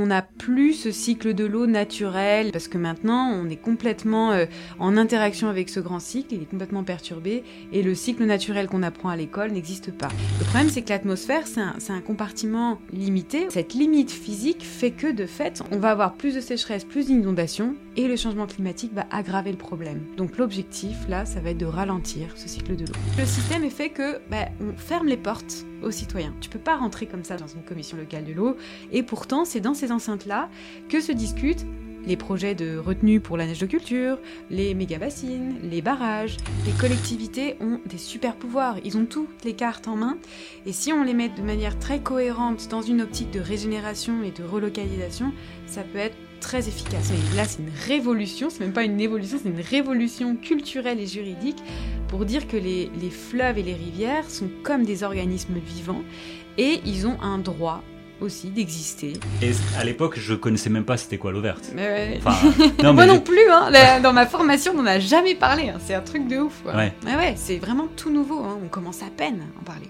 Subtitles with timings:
[0.00, 4.46] On n'a plus ce cycle de l'eau naturel parce que maintenant on est complètement euh,
[4.78, 8.82] en interaction avec ce grand cycle, il est complètement perturbé et le cycle naturel qu'on
[8.82, 10.08] apprend à l'école n'existe pas.
[10.38, 13.48] Le problème c'est que l'atmosphère c'est un, un, compartiment limité.
[13.50, 17.76] Cette limite physique fait que de fait on va avoir plus de sécheresse, plus d'inondations
[17.96, 20.02] et le changement climatique va aggraver le problème.
[20.16, 22.94] Donc l'objectif là ça va être de ralentir ce cycle de l'eau.
[23.18, 26.34] Le système est fait que bah, on ferme les portes aux citoyens.
[26.40, 28.56] Tu peux pas rentrer comme ça dans une commission locale de l'eau
[28.90, 30.48] et pourtant c'est dans ces enceintes-là
[30.88, 31.66] que se discutent
[32.06, 34.18] les projets de retenue pour la neige de culture,
[34.50, 36.36] les méga-bassines, les barrages.
[36.66, 40.18] Les collectivités ont des super pouvoirs, ils ont toutes les cartes en main,
[40.66, 44.30] et si on les met de manière très cohérente dans une optique de régénération et
[44.30, 45.32] de relocalisation,
[45.66, 47.10] ça peut être très efficace.
[47.10, 51.06] Mais là, c'est une révolution, c'est même pas une évolution, c'est une révolution culturelle et
[51.06, 51.62] juridique
[52.08, 56.02] pour dire que les, les fleuves et les rivières sont comme des organismes vivants
[56.58, 57.82] et ils ont un droit
[58.20, 59.14] aussi d'exister.
[59.40, 61.72] Et à l'époque, je connaissais même pas c'était quoi l'eau verte.
[61.76, 62.20] Ouais.
[62.24, 64.00] Enfin, non, Moi non plus, hein.
[64.02, 65.68] dans ma formation, on n'en a jamais parlé.
[65.68, 65.78] Hein.
[65.84, 66.62] C'est un truc de ouf.
[66.62, 66.74] Quoi.
[66.74, 66.92] Ouais.
[67.04, 68.40] Ouais, c'est vraiment tout nouveau.
[68.40, 68.58] Hein.
[68.64, 69.88] On commence à peine à en parler.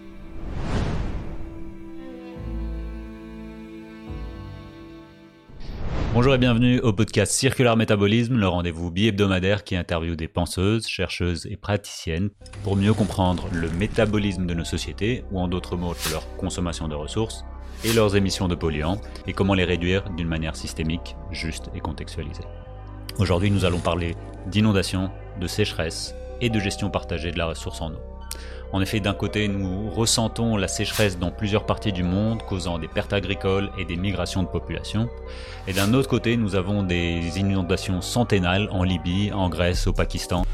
[6.14, 11.46] Bonjour et bienvenue au podcast Circular Métabolisme, le rendez-vous bi-hebdomadaire qui interviewe des penseuses, chercheuses
[11.46, 12.28] et praticiennes
[12.64, 16.94] pour mieux comprendre le métabolisme de nos sociétés, ou en d'autres mots, leur consommation de
[16.94, 17.46] ressources,
[17.82, 22.44] et leurs émissions de polluants, et comment les réduire d'une manière systémique, juste et contextualisée.
[23.18, 24.14] Aujourd'hui, nous allons parler
[24.48, 28.11] d'inondation, de sécheresse et de gestion partagée de la ressource en eau.
[28.72, 32.88] En effet, d'un côté, nous ressentons la sécheresse dans plusieurs parties du monde, causant des
[32.88, 35.10] pertes agricoles et des migrations de population.
[35.68, 40.44] Et d'un autre côté, nous avons des inondations centennales en Libye, en Grèce, au Pakistan.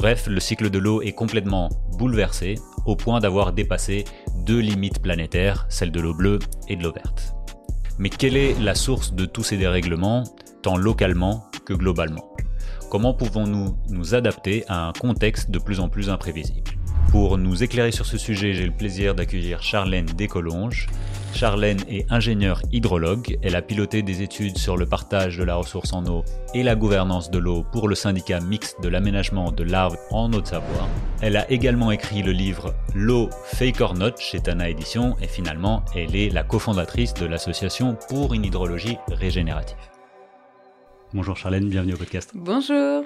[0.00, 4.04] Bref, le cycle de l'eau est complètement bouleversé, au point d'avoir dépassé
[4.44, 7.34] deux limites planétaires, celle de l'eau bleue et de l'eau verte.
[7.98, 10.24] Mais quelle est la source de tous ces dérèglements,
[10.62, 12.34] tant localement que globalement?
[12.90, 16.79] Comment pouvons-nous nous adapter à un contexte de plus en plus imprévisible?
[17.10, 20.86] Pour nous éclairer sur ce sujet, j'ai le plaisir d'accueillir Charlène Descolonges.
[21.34, 23.36] Charlène est ingénieure hydrologue.
[23.42, 26.76] Elle a piloté des études sur le partage de la ressource en eau et la
[26.76, 30.88] gouvernance de l'eau pour le syndicat mixte de l'aménagement de l'Arve en Haute-Savoie.
[31.20, 35.84] Elle a également écrit le livre L'eau fake or not chez Tana Édition et finalement,
[35.96, 39.76] elle est la cofondatrice de l'association pour une hydrologie régénérative.
[41.12, 42.30] Bonjour Charlène, bienvenue au podcast.
[42.34, 43.04] Bonjour.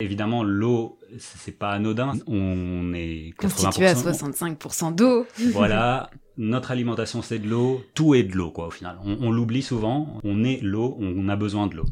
[0.00, 2.14] Évidemment, l'eau, c'est pas anodin.
[2.26, 3.38] On est 80%.
[3.38, 5.26] Constitué à 65% d'eau.
[5.52, 6.10] Voilà.
[6.36, 7.82] Notre alimentation, c'est de l'eau.
[7.94, 8.98] Tout est de l'eau, quoi, au final.
[9.04, 10.20] On, l'oublie souvent.
[10.24, 10.96] On est l'eau.
[11.00, 11.84] On a besoin de l'eau.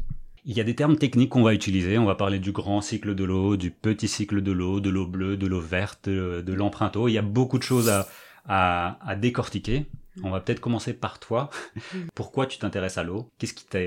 [0.45, 1.97] Il y a des termes techniques qu'on va utiliser.
[1.99, 5.05] On va parler du grand cycle de l'eau, du petit cycle de l'eau, de l'eau
[5.05, 7.07] bleue, de l'eau verte, de l'empreinte eau.
[7.07, 8.07] Il y a beaucoup de choses à,
[8.47, 9.85] à, à décortiquer.
[10.23, 11.49] On va peut-être commencer par toi.
[12.15, 13.29] Pourquoi tu t'intéresses à l'eau?
[13.37, 13.79] Qu'est-ce qui t'a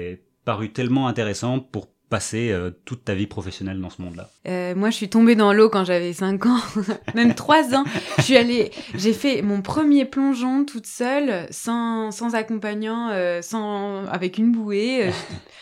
[0.45, 4.29] paru tellement intéressant pour passer euh, toute ta vie professionnelle dans ce monde-là?
[4.47, 6.61] Euh, Moi, je suis tombée dans l'eau quand j'avais 5 ans,
[7.15, 7.85] même 3 ans.
[8.19, 14.05] Je suis allée, j'ai fait mon premier plongeon toute seule, sans, sans accompagnant, euh, sans,
[14.09, 15.11] avec une bouée.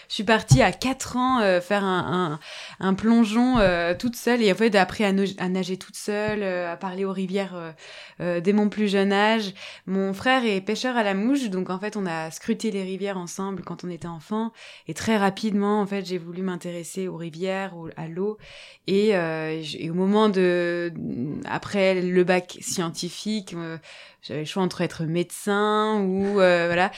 [0.08, 2.40] je suis partie à 4 ans faire un,
[2.80, 3.58] un, plongeon
[4.00, 7.74] toute seule et en fait, appris à, à nager toute seule, à parler aux rivières
[8.18, 9.54] dès mon plus jeune âge.
[9.86, 13.18] Mon frère est pêcheur à la mouche, donc en fait, on a scruté les rivières
[13.18, 14.50] ensemble quand on était enfant.
[14.88, 18.38] Et très rapidement, en fait, j'ai voulu m'intéresser aux rivières, à l'eau.
[18.86, 20.92] Et, euh, et, au moment de,
[21.44, 23.78] après le bac scientifique, euh,
[24.22, 26.90] j'avais le choix entre être médecin ou euh, voilà.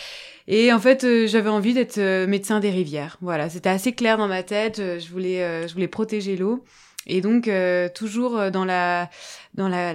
[0.48, 3.18] Et en fait, j'avais envie d'être médecin des rivières.
[3.20, 4.78] Voilà, c'était assez clair dans ma tête.
[4.78, 6.64] Je voulais, je voulais protéger l'eau.
[7.06, 7.50] Et donc
[7.94, 9.08] toujours dans la
[9.54, 9.94] dans la,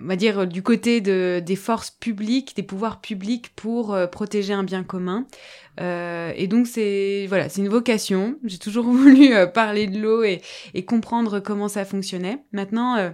[0.00, 4.52] on va dire du côté de des forces publiques, des pouvoirs publics pour euh, protéger
[4.52, 5.26] un bien commun.
[5.80, 8.38] Euh, et donc c'est voilà, c'est une vocation.
[8.44, 10.42] J'ai toujours voulu parler de l'eau et,
[10.74, 12.44] et comprendre comment ça fonctionnait.
[12.52, 13.12] Maintenant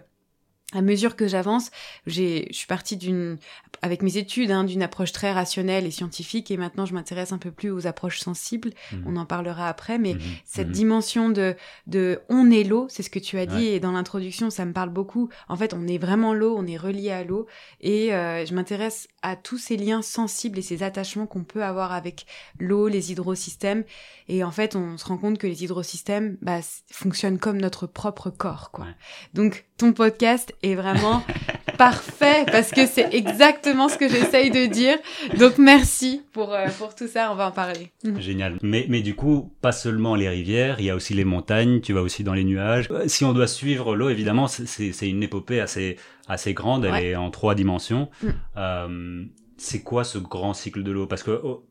[0.72, 1.70] à mesure que j'avance,
[2.06, 3.38] j'ai, je suis partie d'une,
[3.82, 7.38] avec mes études, hein, d'une approche très rationnelle et scientifique, et maintenant je m'intéresse un
[7.38, 8.70] peu plus aux approches sensibles.
[8.92, 9.04] Mhm.
[9.06, 10.20] On en parlera après, mais mhm.
[10.44, 10.72] cette mhm.
[10.72, 11.56] dimension de,
[11.86, 14.72] de, on est l'eau, c'est ce que tu as dit, et dans l'introduction, ça me
[14.72, 15.28] parle beaucoup.
[15.48, 17.46] En fait, on est vraiment l'eau, on est relié à l'eau,
[17.80, 21.92] et euh, je m'intéresse à tous ces liens sensibles et ces attachements qu'on peut avoir
[21.92, 22.26] avec
[22.58, 23.84] l'eau, les hydrosystèmes,
[24.28, 28.30] et en fait, on se rend compte que les hydrosystèmes, bah, fonctionnent comme notre propre
[28.30, 28.86] corps, quoi.
[29.34, 31.22] Donc, ton podcast est vraiment
[31.78, 34.98] parfait parce que c'est exactement ce que j'essaye de dire.
[35.38, 37.90] Donc merci pour, euh, pour tout ça, on va en parler.
[38.04, 38.20] Mhm.
[38.20, 38.58] Génial.
[38.62, 41.94] Mais, mais du coup, pas seulement les rivières, il y a aussi les montagnes, tu
[41.94, 42.88] vas aussi dans les nuages.
[42.90, 45.96] Euh, si on doit suivre l'eau, évidemment, c'est une épopée assez,
[46.28, 48.10] assez grande, elle est en trois dimensions.
[48.22, 48.28] Mm.
[48.58, 49.24] Euh,
[49.56, 51.06] c'est quoi ce grand cycle de l'eau?
[51.06, 51.66] Parce que oh,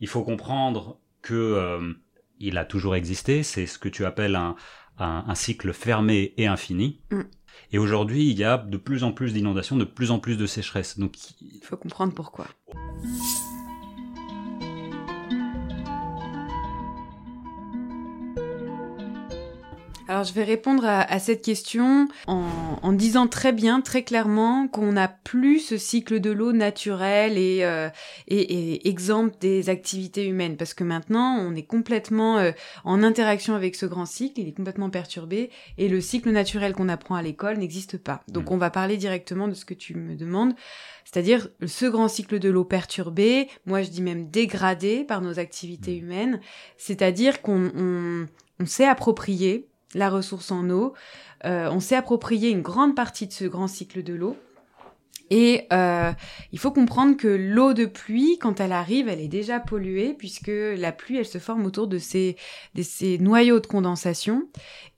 [0.00, 1.92] il faut comprendre que euh,
[2.40, 3.44] il a toujours existé.
[3.44, 4.56] C'est ce que tu appelles un,
[4.98, 7.00] un, cycle fermé et infini.
[7.10, 7.22] Mm.
[7.72, 10.46] Et aujourd'hui, il y a de plus en plus d'inondations, de plus en plus de
[10.46, 10.98] sécheresse.
[10.98, 12.46] Donc, il faut comprendre pourquoi.
[20.08, 25.08] Alors je vais répondre à, cette question en, disant très bien, très clairement qu'on n'a
[25.08, 27.88] plus ce cycle de l'eau naturel et, euh,
[28.26, 32.52] et, exempt des activités humaines, parce que maintenant on est complètement euh,
[32.84, 36.88] en interaction avec ce grand cycle, il est complètement perturbé, et le cycle naturel qu'on
[36.88, 38.22] apprend à l'école n'existe pas.
[38.28, 38.54] Donc mmh.
[38.54, 40.54] on va parler directement de ce que tu me demandes,
[41.04, 45.94] c'est-à-dire ce grand cycle de l'eau perturbé, moi je dis même dégradé par nos activités
[45.94, 46.04] mmh.
[46.04, 46.40] humaines,
[46.76, 48.26] c'est-à-dire qu'on on,
[48.60, 50.94] on s'est approprié la ressource en eau.
[51.44, 54.36] Euh, on s'est approprié une grande partie de ce grand cycle de l'eau.
[55.34, 56.12] Et euh,
[56.52, 60.52] il faut comprendre que l'eau de pluie, quand elle arrive, elle est déjà polluée puisque
[60.52, 62.36] la pluie, elle se forme autour de ces,
[63.18, 64.46] noyaux de condensation.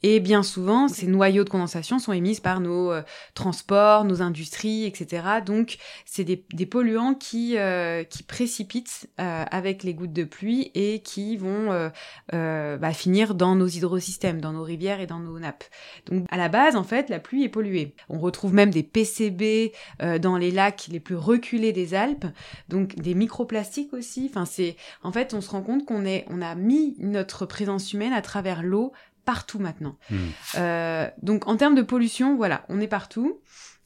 [0.02, 3.02] Et bien souvent, ces noyaux de condensation sont émis par nos euh,
[3.34, 5.22] transports, nos industries, etc.
[5.46, 11.90] Donc, c'est des, polluants qui, euh, précipitent avec les gouttes de pluie et qui vont
[12.32, 15.64] bah, finir dans nos hydrosystèmes, dans nos rivières et dans nos nappes.
[16.06, 17.94] Donc, à la base, en fait, la pluie est polluée.
[18.08, 19.72] On retrouve même des PCB
[20.24, 22.26] dans les lacs les plus reculés des Alpes,
[22.68, 24.26] donc des microplastiques aussi.
[24.30, 27.92] Enfin, c'est en fait, on se rend compte qu'on est, on a mis notre présence
[27.92, 28.92] humaine à travers l'eau
[29.24, 29.96] partout maintenant.
[30.10, 30.16] Hmm.
[30.56, 33.38] Euh, donc en termes de pollution, voilà, on est partout.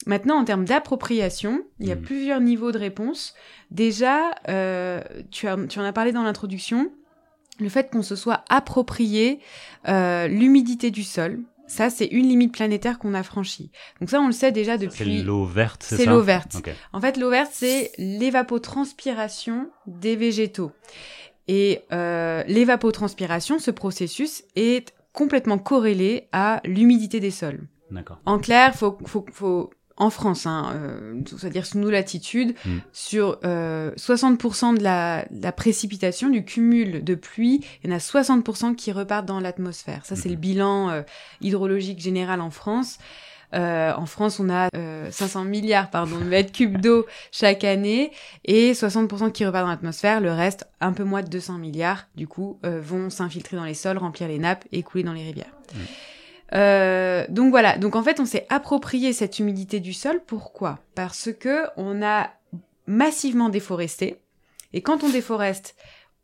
[0.05, 2.01] Maintenant, en termes d'appropriation, il y a hmm.
[2.01, 3.35] plusieurs niveaux de réponse.
[3.69, 6.89] Déjà, euh, tu, as, tu en as parlé dans l'introduction,
[7.59, 9.39] le fait qu'on se soit approprié
[9.89, 11.41] euh, l'humidité du sol.
[11.69, 13.71] Ça, c'est une limite planétaire qu'on a franchie.
[13.99, 15.19] Donc ça, on le sait déjà depuis...
[15.19, 16.57] C'est l'eau verte, c'est ça C'est l'eau verte.
[16.93, 20.71] En fait, l'eau verte, c'est l'évapotranspiration des végétaux.
[21.47, 27.67] Et euh, l'évapotranspiration, ce processus, est complètement corrélé à l'humidité des sols.
[27.91, 28.19] D'accord.
[28.25, 32.77] En clair, faut, faut, faut en France, hein, euh, c'est-à-dire sous nos latitudes, hmm.
[32.93, 37.99] sur euh, 60% de la, la, précipitation, du cumul de pluie, il y en a
[37.99, 40.05] 60% qui repartent dans l'atmosphère.
[40.05, 40.39] Ça, c'est le hmm.
[40.39, 41.01] bilan euh,
[41.41, 42.97] hydrologique général en France.
[43.53, 44.69] Euh, en France, on a
[45.11, 48.11] 500 euh, milliards pardon, de mètres cubes d'eau chaque année
[48.45, 50.21] et 60% qui repartent dans l'atmosphère.
[50.21, 53.73] Le reste, un peu moins de 200 milliards, du coup, euh, vont s'infiltrer dans les
[53.73, 55.53] sols, remplir les nappes et couler dans les rivières.
[55.73, 55.77] Mmh.
[56.51, 60.21] Donc voilà, donc en fait on s'est approprié cette humidité du sol.
[60.25, 60.79] Pourquoi?
[60.95, 62.31] Parce que on a
[62.87, 64.17] massivement déforesté.
[64.73, 65.75] Et quand on déforeste,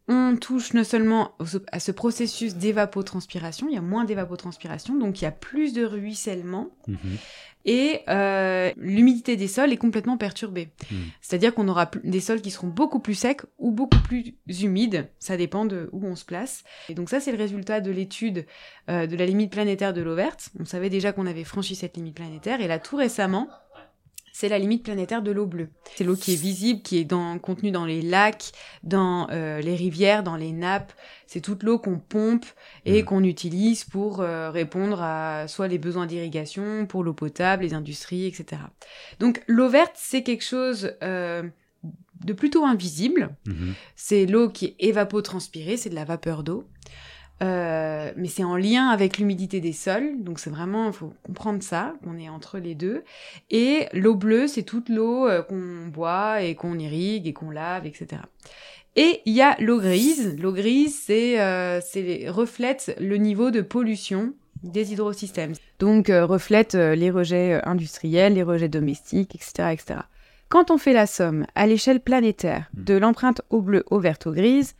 [0.07, 1.31] on touche non seulement
[1.71, 5.83] à ce processus d'évapotranspiration, il y a moins d'évapotranspiration, donc il y a plus de
[5.83, 6.97] ruissellement, mhm.
[7.65, 10.69] et euh, l'humidité des sols est complètement perturbée.
[10.91, 10.97] Mhm.
[11.21, 15.37] C'est-à-dire qu'on aura des sols qui seront beaucoup plus secs ou beaucoup plus humides, ça
[15.37, 16.63] dépend de où on se place.
[16.87, 18.45] Et donc ça, c'est le résultat de l'étude
[18.89, 20.49] euh, de la limite planétaire de l'eau verte.
[20.59, 23.49] On savait déjà qu'on avait franchi cette limite planétaire, et là, tout récemment,
[24.37, 25.69] c'est la limite planétaire de l'eau bleue.
[25.95, 28.51] C'est l'eau qui est visible, qui est dans, contenue dans les lacs,
[28.83, 30.91] dans euh, les rivières, dans les nappes.
[31.25, 32.45] C'est toute l'eau qu'on pompe
[32.83, 33.05] et mmh.
[33.05, 38.25] qu'on utilise pour euh, répondre à soit les besoins d'irrigation, pour l'eau potable, les industries,
[38.25, 38.61] etc.
[39.21, 41.41] Donc l'eau verte, c'est quelque chose euh,
[42.25, 43.37] de plutôt invisible.
[43.47, 43.71] Mmh.
[43.95, 46.67] C'est l'eau qui est évapotranspirée, c'est de la vapeur d'eau.
[47.43, 51.61] Euh, mais c'est en lien avec l'humidité des sols, donc c'est vraiment, il faut comprendre
[51.61, 53.03] ça, qu'on est entre les deux.
[53.49, 57.85] Et l'eau bleue, c'est toute l'eau euh, qu'on boit et qu'on irrigue et qu'on lave,
[57.85, 58.21] etc.
[58.95, 60.37] Et il y a l'eau grise.
[60.39, 61.81] L'eau grise, c'est, euh,
[62.29, 65.53] reflète le niveau de pollution des hydrosystèmes.
[65.79, 69.99] Donc reflète les rejets industriels, les rejets domestiques, etc., etc.
[70.47, 74.31] Quand on fait la somme à l'échelle planétaire de l'empreinte eau bleue, eau verte, eau
[74.31, 74.75] grise,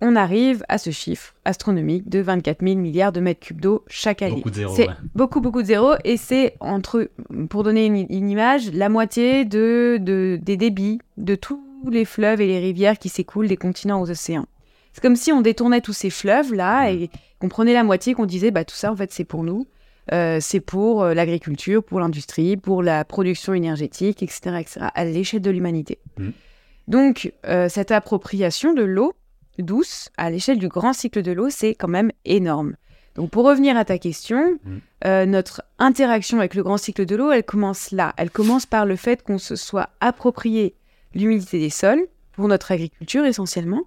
[0.00, 4.22] on arrive à ce chiffre astronomique de 24 000 milliards de mètres cubes d'eau chaque
[4.22, 4.36] année.
[4.36, 4.74] Beaucoup de zéros.
[4.76, 5.94] C'est beaucoup, beaucoup de zéros.
[6.04, 7.10] Et c'est, entre,
[7.50, 12.60] pour donner une, image, la moitié de, des débits de tous les fleuves et les
[12.60, 14.46] rivières qui s'écoulent des continents aux océans.
[14.92, 18.50] C'est comme si on détournait tous ces fleuves-là et qu'on prenait la moitié, qu'on disait,
[18.50, 19.66] bah, tout ça, en fait, c'est pour nous.
[20.12, 25.42] Euh, c'est pour euh, l'agriculture, pour l'industrie, pour la production énergétique, etc., etc., à l'échelle
[25.42, 25.98] de l'humanité.
[26.16, 26.30] Mmh.
[26.88, 29.12] Donc, euh, cette appropriation de l'eau,
[29.58, 32.74] douce, à l'échelle du grand cycle de l'eau, c'est quand même énorme.
[33.14, 34.78] Donc pour revenir à ta question, mm.
[35.06, 38.14] euh, notre interaction avec le grand cycle de l'eau, elle commence là.
[38.16, 40.74] Elle commence par le fait qu'on se soit approprié
[41.14, 43.82] l'humidité des sols, pour notre agriculture essentiellement,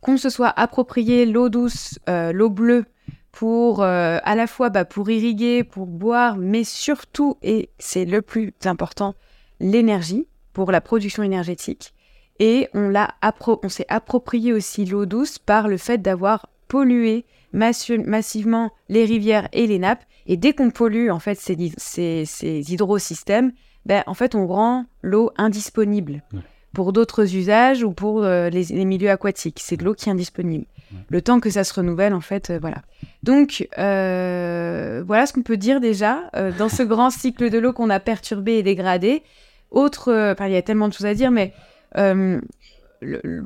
[0.00, 2.84] qu'on se soit approprié l'eau douce, euh, l'eau bleue,
[3.32, 8.22] pour euh, à la fois bah, pour irriguer, pour boire, mais surtout, et c'est le
[8.22, 9.16] plus important,
[9.58, 11.94] l'énergie, pour la production énergétique
[12.44, 13.14] Et on, l'a
[13.62, 19.68] on s'est approprié aussi l'eau douce par le fait d'avoir pollué massivement les rivières et
[19.68, 20.02] les nappes.
[20.26, 23.52] Et dès qu'on pollue en fait ces, ces, hydrosystèmes,
[23.86, 26.24] ben, en fait on rend l'eau indisponible
[26.72, 29.60] pour d'autres usages ou pour euh, les, milieux aquatiques.
[29.62, 30.66] C'est de l'eau qui est indisponible.
[31.10, 32.82] Le temps que ça se renouvelle, en fait, euh, voilà.
[33.22, 36.24] Donc, euh, voilà ce qu'on peut dire déjà
[36.58, 39.22] dans ce grand cycle de l'eau qu'on a perturbé et dégradé.
[39.70, 41.52] Autre, il y a tellement de choses à dire, mais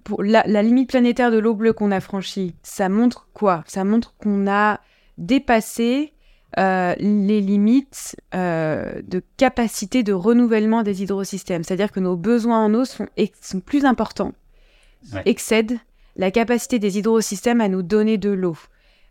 [0.05, 3.65] pour la, la, limite planétaire de l'eau bleue qu'on a franchie, ça montre quoi?
[3.67, 4.81] Ça montre qu'on a
[5.19, 6.13] dépassé
[6.59, 11.65] euh, les limites euh, de capacité de renouvellement des hydrosystèmes.
[11.65, 13.07] C'est-à-dire que nos besoins en eau sont,
[13.43, 14.33] sont plus importants,
[15.27, 15.79] excèdent
[16.17, 18.57] la capacité des hydrosystèmes à nous donner de l'eau.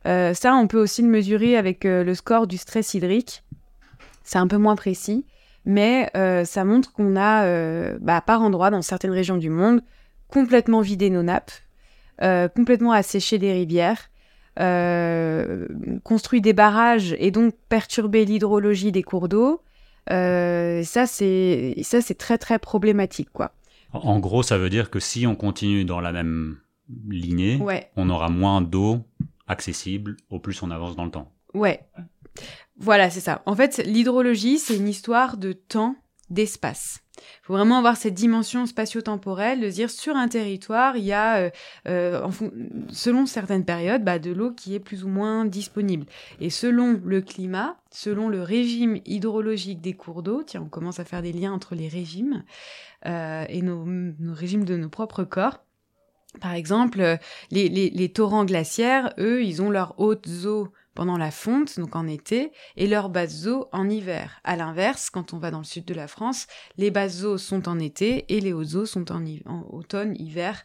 [0.08, 3.44] Euh, ça, on peut aussi le mesurer avec le score du stress hydrique.
[4.24, 5.24] C'est un peu moins précis,
[5.66, 6.12] mais
[6.46, 9.82] ça montre qu'on a, bah, par endroits, dans certaines régions du monde,
[10.28, 11.52] complètement vidé nos nappes,
[12.56, 14.10] complètement asséché des rivières,
[14.58, 15.68] euh,
[16.04, 19.62] construit des barrages et donc perturber l'hydrologie des cours d'eau,
[20.12, 23.52] euh, ça c'est ça c'est très très problématique quoi.
[23.92, 26.58] En gros, ça veut dire que si on continue dans la même
[27.10, 27.60] lignée,
[27.98, 29.00] on aura moins d'eau
[29.48, 31.34] accessible au plus on avance dans le temps.
[31.54, 31.82] Ouais.
[32.77, 33.42] Voilà, c'est ça.
[33.46, 35.96] En fait, l'hydrologie, c'est une histoire de temps,
[36.30, 37.01] d'espace.
[37.18, 41.38] Il faut vraiment avoir cette dimension spatio-temporelle, de dire sur un territoire, il y a,
[41.38, 41.50] euh,
[41.88, 42.27] euh,
[42.89, 46.06] selon certaines périodes, bah, de l'eau qui est plus ou moins disponible.
[46.42, 51.06] Et selon le climat, selon le régime hydrologique des cours d'eau, tiens, on commence à
[51.06, 52.44] faire des liens entre les régimes
[53.06, 53.86] euh, et nos,
[54.34, 55.63] régimes de nos propres corps.
[56.42, 57.18] Par exemple,
[57.51, 62.08] les, les torrents glaciaires, eux, ils ont leurs hautes eaux pendant la fonte, donc en
[62.08, 64.40] été, et leurs basses eaux en hiver.
[64.44, 66.48] À l'inverse, quand on va dans le sud de la France,
[66.78, 69.24] les basses eaux sont en été et les hautes eaux sont en,
[69.70, 70.64] automne, hiver,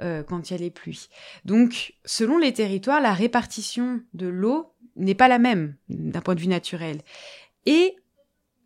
[0.00, 1.08] euh, quand il y a les pluies.
[1.44, 6.40] Donc, selon les territoires, la répartition de l'eau n'est pas la même d'un point de
[6.40, 7.00] vue naturel.
[7.66, 7.96] Et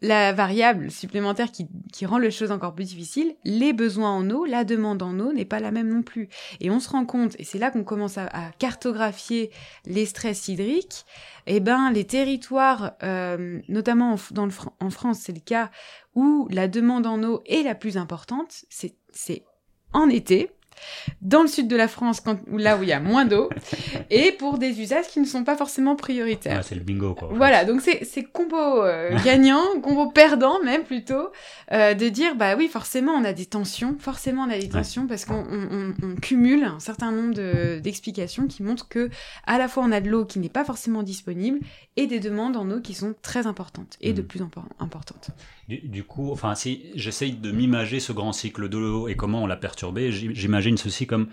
[0.05, 1.67] la variable supplémentaire qui,
[2.05, 5.47] rend les choses encore plus difficiles, les besoins en eau, la demande en eau n'est
[5.47, 6.29] pas la même non plus.
[6.61, 9.51] Et on se rend compte, et c'est là qu'on commence à, cartographier
[9.87, 11.07] les stress hydriques,
[11.47, 14.17] eh ben les territoires, euh, notamment
[14.81, 15.71] en, France, c'est le cas
[16.15, 19.45] où la demande en eau est la plus importante, c'est
[19.95, 20.51] en été,
[21.23, 23.49] dans le sud de la France, quand, là où il y a moins d'eau,
[24.11, 26.65] et pour des usages qui ne sont pas forcément prioritaires.
[26.65, 27.31] c'est le bingo, quoi.
[27.33, 31.31] Voilà, donc c'est combo euh, gagnant, combo perdant même plutôt,
[31.73, 35.07] euh, de dire, bah oui, forcément on a des tensions, forcément on a des tensions,
[35.07, 37.35] parce qu'on on, cumule un certain nombre
[37.81, 39.11] d'explications qui montrent que
[39.47, 41.61] à la fois on a de l'eau qui n'est pas forcément disponible,
[41.97, 44.27] et des demandes en eau qui sont très importantes, et de mm.
[44.27, 45.31] plus en plus importantes.
[45.69, 49.47] Du, coup, enfin, si j'essaye de m'imager ce grand cycle de l'eau et comment on
[49.47, 51.29] l'a perturbé, j'imagine ceci comme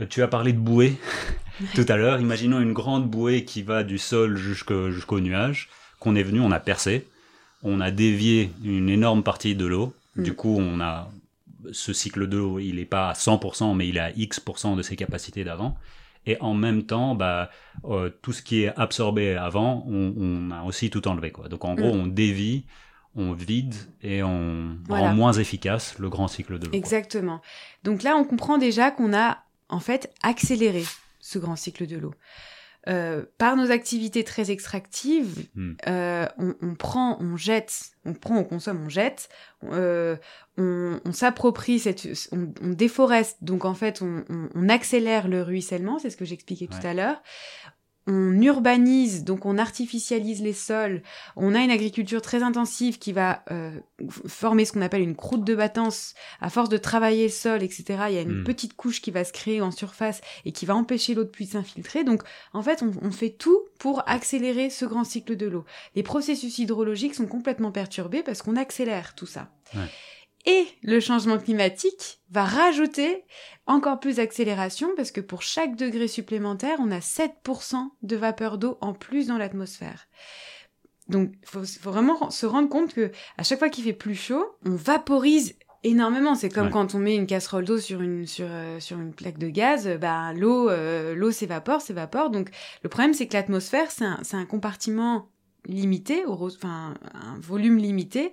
[0.00, 0.96] euh, tu as parlé de bouée
[1.74, 2.20] tout à l'heure.
[2.20, 5.68] Imaginons une grande bouée qui va du sol jusqu'au nuage,
[5.98, 7.06] qu'on est venu, on a percé,
[7.62, 9.94] on a dévié une énorme partie de l'eau.
[10.16, 10.22] Mm.
[10.22, 11.10] Du coup, on a
[11.72, 14.82] ce cycle de l'eau, il n'est pas à 100%, mais il est à X% de
[14.82, 15.76] ses capacités d'avant.
[16.26, 17.50] Et en même temps, bah,
[17.84, 21.30] euh, tout ce qui est absorbé avant, on, a aussi tout enlevé.
[21.30, 21.48] Quoi.
[21.48, 22.00] Donc en gros, mm.
[22.00, 22.64] on dévie
[23.16, 26.72] on vide et on rend moins efficace le grand cycle de l'eau.
[26.72, 27.40] Exactement.
[27.84, 30.84] Donc là, on comprend déjà qu'on a en fait accéléré
[31.20, 32.14] ce grand cycle de l'eau.
[32.88, 35.72] Euh, par nos activités très extractives, hmm.
[35.88, 39.28] euh, on, prend, on jette, on prend, on consomme, on jette,
[39.64, 40.14] euh,
[40.56, 46.24] on, s'approprie cette, on, déforeste, donc en fait on, accélère le ruissellement, c'est ce que
[46.24, 47.20] j'expliquais tout à l'heure
[48.06, 51.02] on urbanise, donc on artificialise les sols,
[51.34, 53.70] on a une agriculture très intensive qui va euh,
[54.28, 56.14] former ce qu'on appelle une croûte de battance.
[56.40, 58.44] À force de travailler le sol, etc., il y a une hmm.
[58.44, 61.46] petite couche qui va se créer en surface et qui va empêcher l'eau de pluie
[61.46, 62.04] de s'infiltrer.
[62.04, 62.22] Donc,
[62.52, 65.64] en fait, on, fait tout pour accélérer ce grand cycle de l'eau.
[65.94, 69.48] Les processus hydrologiques sont complètement perturbés parce qu'on accélère tout ça.
[70.46, 73.24] Et le changement climatique va rajouter
[73.66, 78.78] encore plus d'accélération parce que pour chaque degré supplémentaire, on a 7% de vapeur d'eau
[78.80, 80.06] en plus dans l'atmosphère.
[81.08, 84.44] Donc, il faut, vraiment se rendre compte que à chaque fois qu'il fait plus chaud,
[84.64, 86.34] on vaporise énormément.
[86.34, 89.38] C'est comme quand on met une casserole d'eau sur une sur euh, sur une plaque
[89.38, 92.30] de gaz, bah l'eau euh, l'eau s'évapore, s'évapore.
[92.30, 92.50] Donc
[92.82, 95.28] le problème c'est que l'atmosphère c'est un, un compartiment
[95.66, 98.32] limité, enfin un volume limité.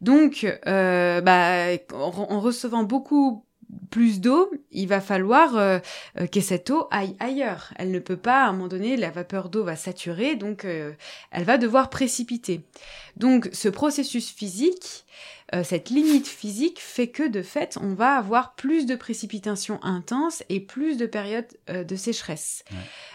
[0.00, 3.44] Donc, euh, bah, en, recevant beaucoup
[3.90, 5.78] plus d'eau, il va falloir euh,
[6.20, 7.72] euh, que cette eau aille ailleurs.
[7.76, 10.92] Elle ne peut pas, à un moment donné, la vapeur d'eau va saturer, donc euh,
[11.30, 12.62] elle va devoir précipiter.
[13.16, 15.04] Donc ce processus physique,
[15.64, 20.60] cette limite physique fait que de fait, on va avoir plus de précipitations intenses et
[20.60, 22.64] plus de périodes de sécheresse.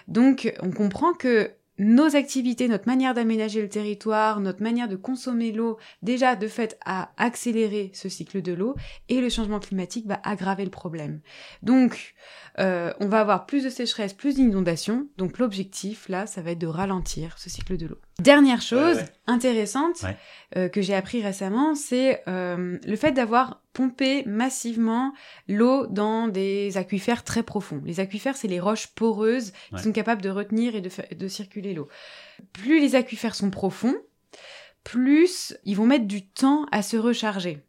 [0.07, 5.51] Donc on comprend que nos activités, notre manière d'aménager le territoire, notre manière de consommer
[5.51, 8.75] l'eau, déjà de fait a accéléré ce cycle de l'eau
[9.10, 11.22] et le changement climatique va aggraver le problème.
[11.62, 12.15] Donc,
[12.60, 15.07] euh, on va avoir plus de sécheresse, plus d'inondations.
[15.17, 18.00] Donc, l'objectif là, ça va être de ralentir ce cycle de l'eau.
[18.19, 18.97] Dernière chose
[19.27, 20.03] intéressante
[20.55, 25.13] euh, que j'ai appris récemment, c'est euh, le fait d'avoir pompé massivement
[25.47, 27.81] l'eau dans des aquifères très profonds.
[27.86, 31.75] Les aquifères, c'est les roches poreuses qui sont capables de retenir et de, de circuler
[31.75, 31.89] l'eau.
[32.53, 33.95] Plus les aquifères sont profonds,
[34.83, 37.66] plus ils vont mettre du temps à se recharger.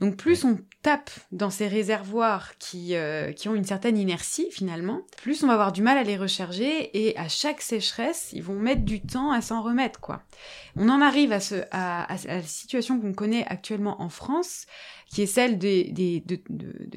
[0.00, 5.02] Donc plus on tape dans ces réservoirs qui, euh, qui ont une certaine inertie finalement,
[5.16, 8.54] plus on va avoir du mal à les recharger et à chaque sécheresse, ils vont
[8.54, 10.22] mettre du temps à s'en remettre quoi.
[10.76, 14.66] On en arrive à, ce, à, la situation qu'on connaît actuellement en France,
[15.10, 16.40] qui est celle des, des de,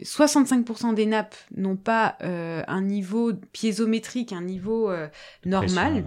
[0.01, 5.07] 65% des nappes n'ont pas euh, un niveau piézométrique, un niveau euh,
[5.45, 6.05] normal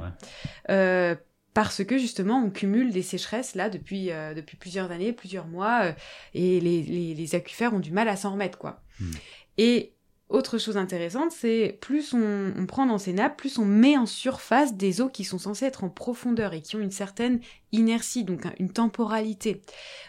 [1.55, 5.85] parce que justement on cumule des sécheresses là depuis, euh, depuis plusieurs années, plusieurs mois,
[5.85, 5.93] euh,
[6.35, 8.83] et les, les, les, aquifères ont du mal à s'en remettre quoi.
[9.01, 9.13] Hmm.
[9.57, 9.93] Et
[10.31, 14.07] autre chose intéressante, c'est plus on, on, prend dans ces nappes, plus on met en
[14.07, 18.25] surface des eaux qui sont censées être en profondeur et qui ont une certaine inertie,
[18.25, 19.63] donc une temporalité.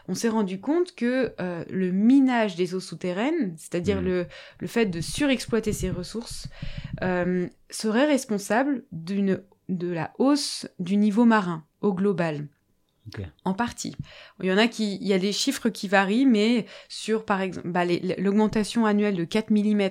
[0.07, 4.05] On s'est rendu compte que euh, le minage des eaux souterraines, c'est-à-dire hmm.
[4.05, 4.27] le,
[4.61, 6.47] le, fait de surexploiter ces ressources,
[7.69, 12.47] serait responsable d'une de la hausse du niveau marin au global.
[13.43, 13.95] En partie.
[14.41, 17.41] Il y en a qui, il y a des chiffres qui varient, mais sur, par
[17.41, 17.85] exemple, bah,
[18.17, 19.89] l'augmentation annuelle de 4 mm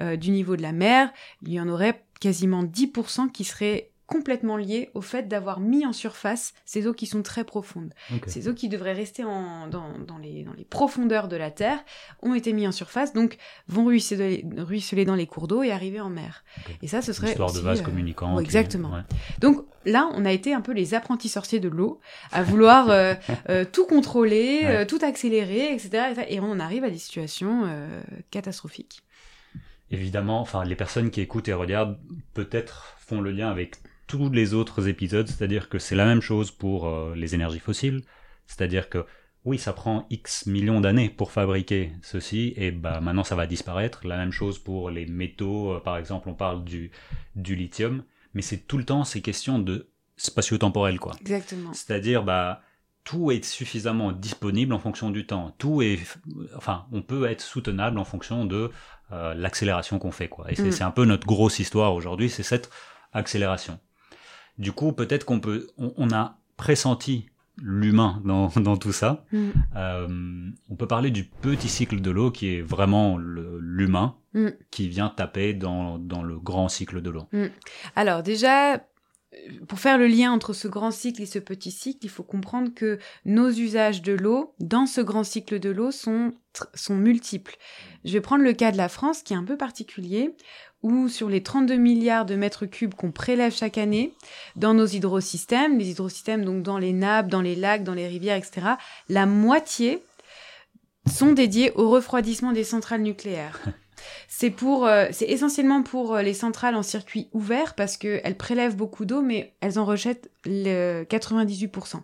[0.00, 4.58] euh, du niveau de la mer, il y en aurait quasiment 10% qui seraient complètement
[4.58, 7.94] lié au fait d'avoir mis en surface ces eaux qui sont très profondes.
[8.26, 11.82] Ces eaux qui devraient rester en, dans, dans, les, dans, les, profondeurs de la Terre
[12.20, 13.38] ont été mis en surface, donc
[13.68, 16.44] vont ruisseler, ruisseler dans les cours d'eau et arriver en mer.
[16.82, 17.30] Et ça, ce serait...
[17.30, 18.38] Histoire de vase euh, communicant.
[18.38, 18.92] exactement.
[19.40, 21.98] Donc là, on a été un peu les apprentis sorciers de l'eau,
[22.32, 23.14] à vouloir euh,
[23.48, 27.66] euh, tout contrôler, tout accélérer, etc., Et on arrive à des situations
[28.30, 29.02] catastrophiques
[29.92, 31.98] évidemment, enfin, les personnes qui écoutent et regardent
[32.34, 36.50] peut-être font le lien avec tous les autres épisodes, c'est-à-dire que c'est la même chose
[36.50, 38.02] pour euh, les énergies fossiles,
[38.46, 39.06] c'est-à-dire que
[39.44, 44.06] oui, ça prend X millions d'années pour fabriquer ceci, et bah maintenant ça va disparaître.
[44.06, 46.92] La même chose pour les métaux, euh, par exemple, on parle du,
[47.34, 51.16] du lithium, mais c'est tout le temps ces questions de spatio-temporel, quoi.
[51.20, 51.72] Exactement.
[51.72, 52.62] C'est-à-dire, bah,
[53.04, 55.54] tout est suffisamment disponible en fonction du temps.
[55.58, 55.98] Tout est,
[56.56, 58.70] enfin, on peut être soutenable en fonction de
[59.10, 60.46] euh, l'accélération qu'on fait, quoi.
[60.50, 60.70] Et mm.
[60.70, 62.70] c'est un peu notre grosse histoire aujourd'hui, c'est cette
[63.12, 63.80] accélération.
[64.58, 69.24] Du coup, peut-être qu'on peut, on, a pressenti l'humain dans, dans, tout ça.
[69.32, 69.50] Mm.
[69.76, 74.48] Euh, on peut parler du petit cycle de l'eau qui est vraiment l'humain mm.
[74.70, 77.28] qui vient taper dans, dans, le grand cycle de l'eau.
[77.32, 77.46] Mm.
[77.96, 78.80] Alors déjà,
[79.66, 82.72] pour faire le lien entre ce grand cycle et ce petit cycle, il faut comprendre
[82.74, 86.32] que nos usages de l'eau dans ce grand cycle de l'eau sont,
[86.74, 87.56] sont multiples.
[88.04, 90.36] Je vais prendre le cas de la France qui est un peu particulier
[90.82, 94.12] où sur les 32 milliards de mètres cubes qu'on prélève chaque année
[94.56, 98.36] dans nos hydrosystèmes, les hydrosystèmes donc dans les nappes, dans les lacs, dans les rivières,
[98.36, 98.66] etc.,
[99.08, 100.02] la moitié
[101.10, 103.60] sont dédiés au refroidissement des centrales nucléaires.
[104.26, 108.74] C'est pour, euh, c'est essentiellement pour euh, les centrales en circuit ouvert parce qu'elles prélèvent
[108.74, 112.00] beaucoup d'eau, mais elles en rejettent le 98%.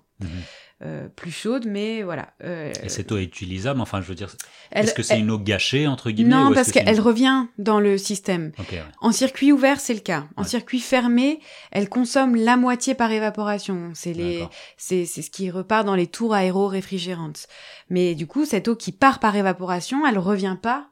[0.81, 2.29] Euh, plus chaude, mais voilà.
[2.45, 4.37] Euh, et cette eau est utilisable, enfin, je veux dire,
[4.71, 8.53] est-ce que c'est une eau gâchée, entre guillemets Non, parce qu'elle revient dans le système.
[9.01, 10.27] En circuit ouvert, c'est le cas.
[10.37, 11.41] En circuit fermé,
[11.73, 13.91] elle consomme la moitié par évaporation.
[13.95, 17.49] C'est les, c'est, c'est ce qui repart dans les tours aéro-réfrigérantes.
[17.91, 20.91] Mais du coup, cette eau qui part par évaporation, elle revient pas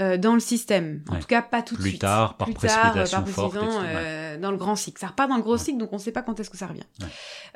[0.00, 1.02] euh, dans le système.
[1.08, 2.00] En tout cas, pas tout de Plus suite.
[2.00, 4.98] Tard, par Plus précipitation tard, par forte, euh, dans le grand cycle.
[4.98, 6.66] Ça repart dans le gros cycle, donc on ne sait pas quand est-ce que ça
[6.66, 6.82] revient.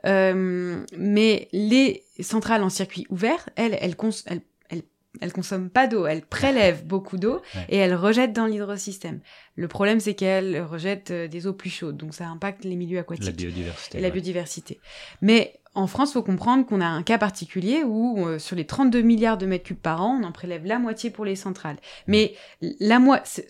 [0.07, 4.83] Euh, mais les centrales en circuit ouvert, elles, elles, cons elles, elles,
[5.21, 9.21] elles consomment pas d'eau, elles prélèvent beaucoup d'eau et elles rejettent dans l'hydrosystème.
[9.57, 13.27] Le problème, c'est qu'elles rejettent des eaux plus chaudes, donc ça impacte les milieux aquatiques.
[13.27, 13.99] La biodiversité.
[13.99, 14.81] Et la biodiversité.
[15.23, 19.01] Mais en France, faut comprendre qu'on a un cas particulier où euh, sur les 32
[19.01, 21.77] milliards de mètres cubes par an, on en prélève la moitié pour les centrales.
[22.09, 22.99] Mais la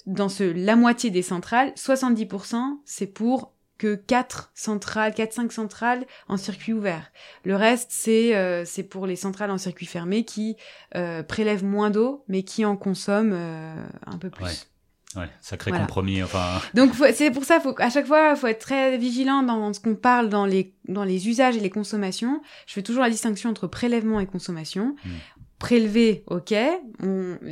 [0.06, 6.36] dans ce la moitié des centrales, 70% c'est pour que 4 centrales, 4-5 centrales en
[6.36, 7.10] circuit ouvert.
[7.44, 10.56] Le reste, c'est euh, pour les centrales en circuit fermé qui
[10.96, 14.44] euh, prélèvent moins d'eau, mais qui en consomment euh, un peu plus.
[14.44, 14.52] Ouais.
[15.16, 16.22] Ouais, sacré compromis.
[16.22, 16.60] Enfin.
[16.74, 19.80] Donc c'est pour ça, faut, à chaque fois, il faut être très vigilant dans ce
[19.80, 22.42] qu'on parle dans les dans les usages et les consommations.
[22.66, 24.96] Je fais toujours la distinction entre prélèvement et consommation.
[25.04, 25.10] Mm
[25.58, 26.54] prélevé, ok.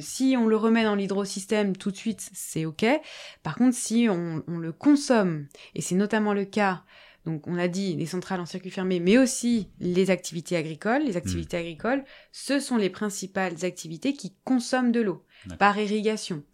[0.01, 2.87] si on le remet dans l'hydrosystème tout de suite, c'est ok.
[3.43, 6.85] Par contre, si on, le consomme, et c'est notamment le cas,
[7.25, 11.03] donc on a dit les centrales en circuit fermé, mais aussi les activités agricoles.
[11.03, 11.61] Les activités hmm.
[11.61, 15.25] agricoles, ce sont les principales activités qui consomment de l'eau
[15.59, 16.45] par irrigation.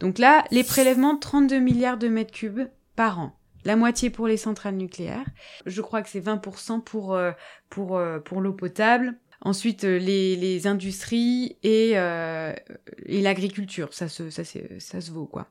[0.00, 3.32] Donc là, les prélèvements, 32 milliards de mètres cubes par an
[3.64, 5.26] la moitié pour les centrales nucléaires.
[5.66, 7.32] Je crois que c'est 20% pour, euh,
[7.68, 12.52] pour, euh, pour l'eau potable, Ensuite, euh, les, industries et, euh,
[13.04, 15.48] et l'agriculture, ça se, ça, ça se vaut quoi.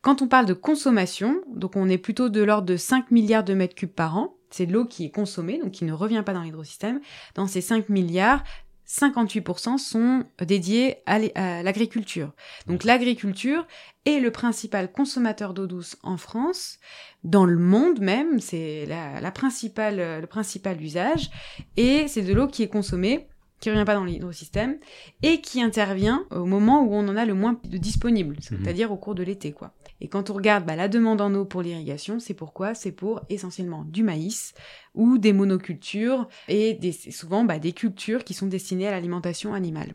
[0.00, 3.54] Quand on parle de consommation, donc on est plutôt de l'ordre de 5 milliards de
[3.54, 4.36] mètres cubes par an.
[4.50, 7.00] C'est l'eau qui est consommée, donc qui ne revient pas dans l'hydrosystème.
[7.34, 8.42] Dans ces 5 milliards,
[8.88, 12.32] 58% sont dédiés à l'agriculture.
[12.66, 13.66] Donc l'agriculture
[14.04, 16.78] est le principal consommateur d'eau douce en France,
[17.24, 21.30] dans le monde même, c'est la, principale, le principal usage,
[21.76, 23.26] et c'est de l'eau qui est consommée
[23.60, 24.78] qui revient pas dans l'hydrosystème
[25.22, 28.40] et qui intervient au moment où on en a le moins de disponible, mhm.
[28.42, 29.72] c'est-à-dire au cours de l'été, quoi.
[30.00, 32.74] Et quand on regarde bah, la demande en eau pour l'irrigation, c'est pourquoi?
[32.74, 34.54] C'est pour essentiellement du maïs
[34.94, 39.94] ou des monocultures et des, souvent bah, des cultures qui sont destinées à l'alimentation animale.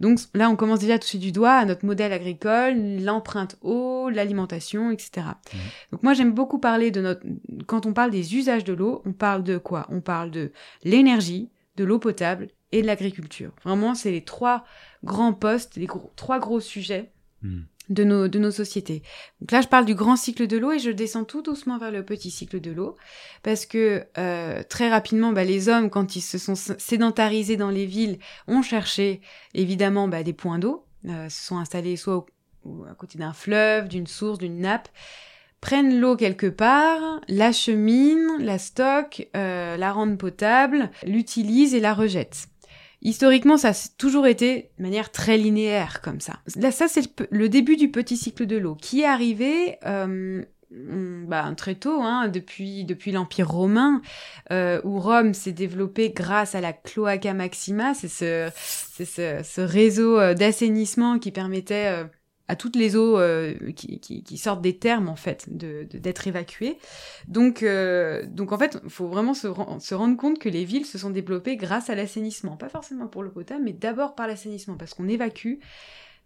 [0.00, 4.08] Donc là, on commence déjà à toucher du doigt à notre modèle agricole, l'empreinte eau,
[4.10, 5.26] l'alimentation, etc.
[5.52, 5.60] Mhm.
[5.92, 7.22] Donc moi, j'aime beaucoup parler de notre...
[7.66, 9.86] Quand on parle des usages de l'eau, on parle de quoi?
[9.90, 13.52] On parle de l'énergie, de l'eau potable et de l'agriculture.
[13.64, 14.64] Vraiment, c'est les trois
[15.04, 15.86] grands postes, les
[16.16, 17.12] trois gros sujets
[17.42, 17.62] hmm.
[17.88, 19.02] De, nos, de nos sociétés.
[19.40, 21.90] Donc là, je parle du grand cycle de l'eau et je descends tout doucement vers
[21.90, 22.96] le petit cycle de l'eau
[23.42, 27.86] parce que euh, très rapidement, bah, les hommes, quand ils se sont sédentarisés dans les
[27.86, 28.18] villes,
[28.48, 29.20] ont cherché
[29.54, 32.26] évidemment bah, des points d'eau, euh, se sont installés soit
[32.90, 34.88] à côté d'un fleuve, d'une source, d'une nappe
[35.60, 42.48] prennent l'eau quelque part, l'acheminent, la stockent, euh, la rendent potable, l'utilisent et la rejettent.
[43.06, 46.40] Historiquement, ça a toujours été de manière très linéaire comme ça.
[46.56, 51.52] Là, ça, c'est le début du petit cycle de l'eau qui est arrivé euh, bah,
[51.56, 54.02] très tôt, hein, depuis, depuis l'Empire romain,
[54.50, 61.20] euh, où Rome s'est développée grâce à la cloaca maxima, c'est ce, réseau euh, d'assainissement
[61.20, 62.04] qui permettait euh,
[62.48, 66.28] à toutes les eaux euh, qui, qui, qui, sortent des termes en fait d'être de,
[66.28, 66.78] évacuées.
[67.28, 69.48] Donc, euh, donc en fait, il faut vraiment se,
[69.80, 73.22] se, rendre compte que les villes se sont développées grâce à l'assainissement, pas forcément pour
[73.22, 75.54] le potable, mais d'abord par l'assainissement, parce qu'on évacue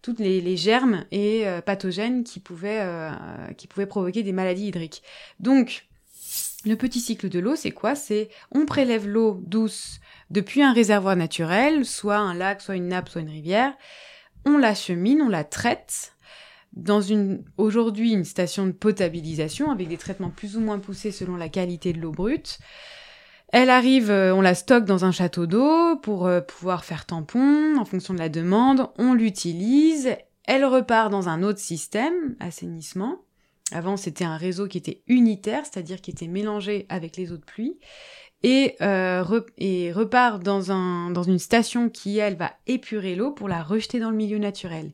[0.02, 2.86] toutes les, les germes et euh, pathogènes qui pouvaient,
[3.56, 5.02] qui pouvaient provoquer des maladies hydriques.
[5.40, 5.86] Donc,
[6.66, 7.94] le petit cycle de l'eau, c'est quoi?
[7.94, 13.08] C'est on prélève l'eau douce depuis un réservoir naturel, soit un lac, soit une nappe,
[13.08, 13.74] soit une rivière
[14.44, 16.14] on l'achemine, on la traite
[16.72, 21.36] dans une aujourd'hui une station de potabilisation avec des traitements plus ou moins poussés selon
[21.36, 22.58] la qualité de l'eau brute.
[23.52, 27.76] Elle arrive, euh, on la stocke dans un château d'eau pour euh, pouvoir faire tampon
[27.76, 28.88] en fonction de la demande.
[28.96, 33.22] On l'utilise, elle repart dans un autre système, assainissement.
[33.72, 37.44] Avant, c'était un réseau qui était unitaire, c'est-à-dire qui était mélangé avec les eaux de
[37.44, 37.76] pluie
[38.42, 43.48] et, euh, et repart dans, un, dans une station qui, elle, va épurer l'eau pour
[43.48, 44.92] la rejeter dans le milieu naturel.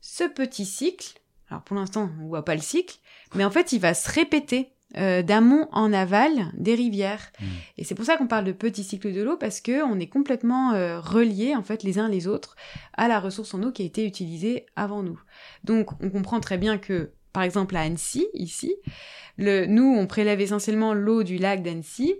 [0.00, 2.98] Ce petit cycle, alors pour l'instant, on voit pas le cycle,
[3.34, 7.30] mais en fait, il va se répéter euh, d'amont en aval des rivières.
[7.40, 7.44] Mmh.
[7.78, 10.08] Et c'est pour ça qu'on parle de petit cycle de l'eau parce que on est
[10.08, 12.56] complètement euh, reliés en fait les uns les autres
[12.96, 15.20] à la ressource en eau qui a été utilisée avant nous.
[15.62, 18.74] Donc on comprend très bien que par exemple à Annecy ici,
[19.36, 22.16] le, nous on prélève essentiellement l'eau du lac d'Annecy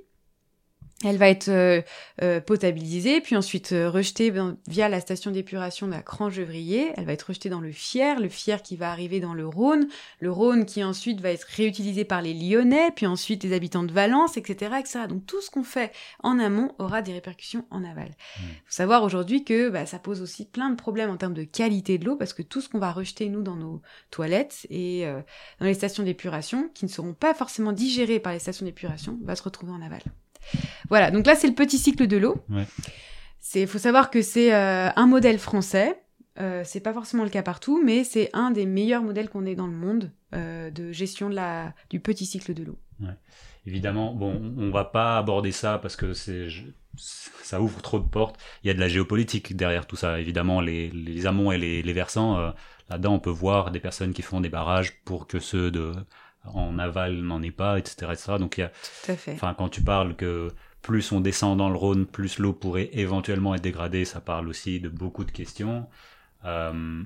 [1.02, 1.80] elle va être euh,
[2.22, 6.92] euh, potabilisée, puis ensuite euh, rejetée ben, via la station d'épuration de la Crangevrier.
[6.96, 9.88] Elle va être rejetée dans le Fier, le Fier qui va arriver dans le Rhône,
[10.18, 13.92] le Rhône qui ensuite va être réutilisé par les Lyonnais, puis ensuite les habitants de
[13.92, 15.00] Valence, etc., etc.
[15.08, 15.90] Donc tout ce qu'on fait
[16.22, 18.10] en amont aura des répercussions en aval.
[18.36, 18.48] Il mmh.
[18.66, 21.96] faut savoir aujourd'hui que bah, ça pose aussi plein de problèmes en termes de qualité
[21.96, 25.06] de l'eau, parce que tout ce qu'on va rejeter nous dans nos toilettes et
[25.60, 29.34] dans les stations d'épuration, qui ne seront pas forcément digérées par les stations d'épuration, va
[29.34, 30.02] se retrouver en aval.
[30.88, 32.36] Voilà, donc là c'est le petit cycle de l'eau.
[33.54, 36.00] Il faut savoir que c'est euh, un modèle français.
[36.38, 39.54] Euh, c'est pas forcément le cas partout, mais c'est un des meilleurs modèles qu'on ait
[39.54, 42.78] dans le monde euh, de gestion de la, du petit cycle de l'eau.
[43.66, 46.48] Évidemment, bon, on va pas aborder ça parce que c'est
[46.96, 48.38] ça ouvre trop de portes.
[48.62, 50.20] Il y a de la géopolitique derrière tout ça.
[50.20, 52.52] Évidemment, les, amont et les, versants,
[52.88, 55.92] là-dedans, on peut voir des personnes qui font des barrages pour que ceux de
[56.44, 58.32] en aval n'en est pas, etc., etc.
[58.38, 58.68] Donc il y a,
[59.04, 59.32] Tout à fait.
[59.32, 60.48] enfin quand tu parles que
[60.82, 64.80] plus on descend dans le Rhône, plus l'eau pourrait éventuellement être dégradée, ça parle aussi
[64.80, 65.86] de beaucoup de questions.
[66.44, 67.02] Euh,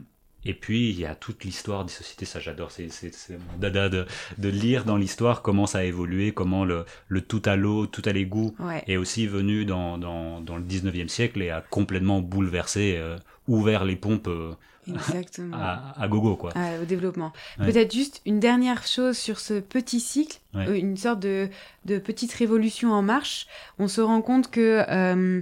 [0.46, 2.90] et puis, il y a toute l'histoire des sociétés, ça j'adore, c'est
[3.30, 4.04] mon dada de,
[4.36, 8.02] de lire dans l'histoire comment ça a évolué, comment le, le tout à l'eau, tout
[8.04, 8.84] à l'égout Ouais.
[8.86, 13.16] est aussi venu dans, dans, dans le 19e siècle et a complètement bouleversé, euh,
[13.48, 14.52] ouvert les pompes euh,
[14.88, 15.56] Exactement.
[15.56, 16.52] à, à gogo, quoi.
[16.82, 17.32] Au développement.
[17.58, 17.66] Ouais.
[17.72, 20.68] Peut-être juste une dernière chose sur ce petit cycle, Ouais.
[20.68, 21.48] euh, une sorte de,
[21.84, 23.46] de petite révolution en marche.
[23.78, 25.40] On se rend compte que euh,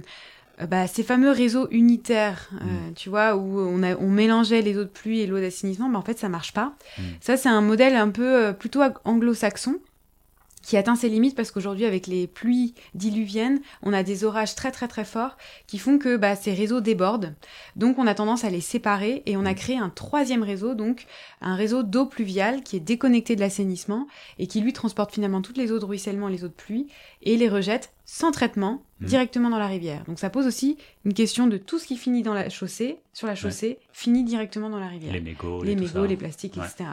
[0.69, 2.93] bah, ces fameux réseaux unitaires, euh, Mm.
[2.95, 5.99] tu vois, où on, a, on mélangeait les eaux de pluie et l'eau d'assainissement, bah,
[5.99, 6.73] en fait, ça marche pas.
[6.97, 7.01] Mm.
[7.21, 9.75] Ça, c'est un modèle un peu euh, plutôt anglo-saxon
[10.63, 14.71] qui atteint ses limites parce qu'aujourd'hui, avec les pluies diluviennes, on a des orages très
[14.71, 17.35] très très forts qui font que bah, ces réseaux débordent.
[17.75, 21.05] Donc, on a tendance à les séparer et on a créé un troisième réseau, donc
[21.41, 24.07] un réseau d'eau pluviale qui est déconnecté de l'assainissement
[24.39, 26.87] et qui lui transporte finalement toutes les eaux de ruissellement les eaux de pluie
[27.21, 29.07] et les rejette sans traitement Mhm.
[29.09, 30.03] directement dans la rivière.
[30.05, 33.27] Donc, ça pose aussi une question de tout ce qui finit dans la chaussée, sur
[33.27, 36.63] la chaussée, finit directement dans la rivière Les mégots, les mégots, les plastiques, Ouais.
[36.65, 36.91] etc.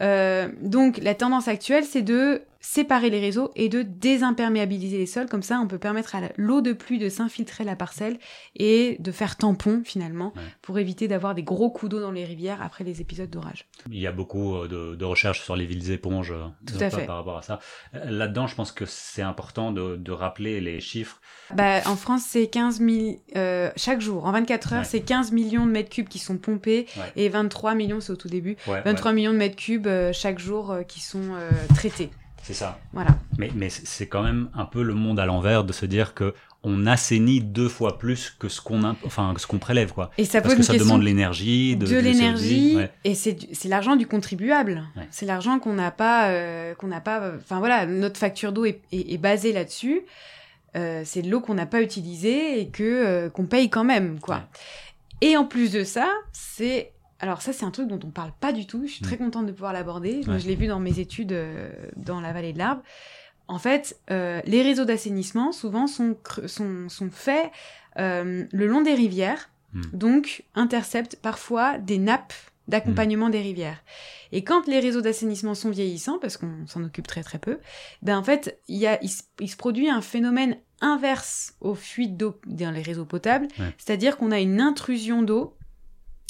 [0.00, 5.26] Euh, donc la tendance actuelle, c'est de séparer les réseaux et de désimperméabiliser les sols.
[5.28, 8.18] Comme ça, on peut permettre à l'eau de pluie de s'infiltrer la parcelle
[8.56, 10.42] et de faire tampon finalement Ouais.
[10.62, 13.66] pour éviter d'avoir des gros coups d'eau dans les rivières après les épisodes d'orage.
[13.90, 16.86] Il y a beaucoup euh, de, de recherches sur les villes éponges euh, Tout par-
[16.86, 17.06] à fait.
[17.06, 17.58] par rapport à ça.
[17.94, 21.20] Euh, Là-dedans, je pense que c'est important de, de rappeler les chiffres.
[21.54, 24.26] Bah, en France, c'est 15 000 euh, chaque jour.
[24.26, 24.84] En 24 heures, Ouais.
[24.84, 27.12] c'est 15 millions de mètres cubes qui sont pompés Ouais.
[27.16, 30.38] et 23 millions, c'est au tout début, Ouais, 23 millions de mètres cubes euh, chaque
[30.38, 31.20] jour euh, qui sont
[31.74, 32.10] traités.
[32.52, 32.80] C'est ça.
[32.92, 33.10] Voilà.
[33.38, 36.34] Mais, mais c'est quand même un peu le monde à l'envers de se dire que
[36.62, 39.92] on assainit deux fois plus que ce qu'on enfin, que ce qu'on prélève.
[39.92, 40.10] Quoi.
[40.18, 41.76] Et ça Parce que ça demande l'énergie.
[41.76, 42.90] De, l'énergie CO2, ouais.
[43.04, 44.82] et c'est l'argent du contribuable.
[44.96, 45.06] Ouais.
[45.10, 47.32] C'est l'argent qu'on n'a pas euh, qu'on n'a pas.
[47.36, 50.02] Enfin voilà, notre facture d'eau est, est- est basée là-dessus.
[50.76, 54.18] Euh, c'est de l'eau qu'on n'a pas utilisée et que euh, qu'on paye quand même
[54.20, 54.36] quoi.
[54.36, 54.42] Ouais.
[55.30, 58.52] Et en plus de ça, c'est alors ça c'est un truc dont on parle pas
[58.52, 58.86] du tout.
[58.86, 59.18] Je suis très Mm.
[59.20, 60.22] contente de pouvoir l'aborder.
[60.26, 60.38] Ouais.
[60.38, 62.82] Je l'ai vu dans mes études euh, dans la vallée de l'Arbre.
[63.48, 67.50] En fait, euh, les réseaux d'assainissement souvent sont sont sont faits
[67.98, 69.82] euh, le long des rivières Mm.
[69.92, 72.32] donc interceptent parfois des nappes
[72.66, 73.32] d'accompagnement Mm.
[73.32, 73.78] des rivières.
[74.32, 77.58] Et quand les réseaux d'assainissement sont vieillissants, parce qu'on s'en occupe très très peu,
[78.02, 81.74] ben en fait, il, y a, il, se, il se produit un phénomène inverse aux
[81.74, 83.74] fuites d'eau dans les réseaux potables, Ouais.
[83.78, 85.56] c'est-à-dire qu'on a une intrusion d'eau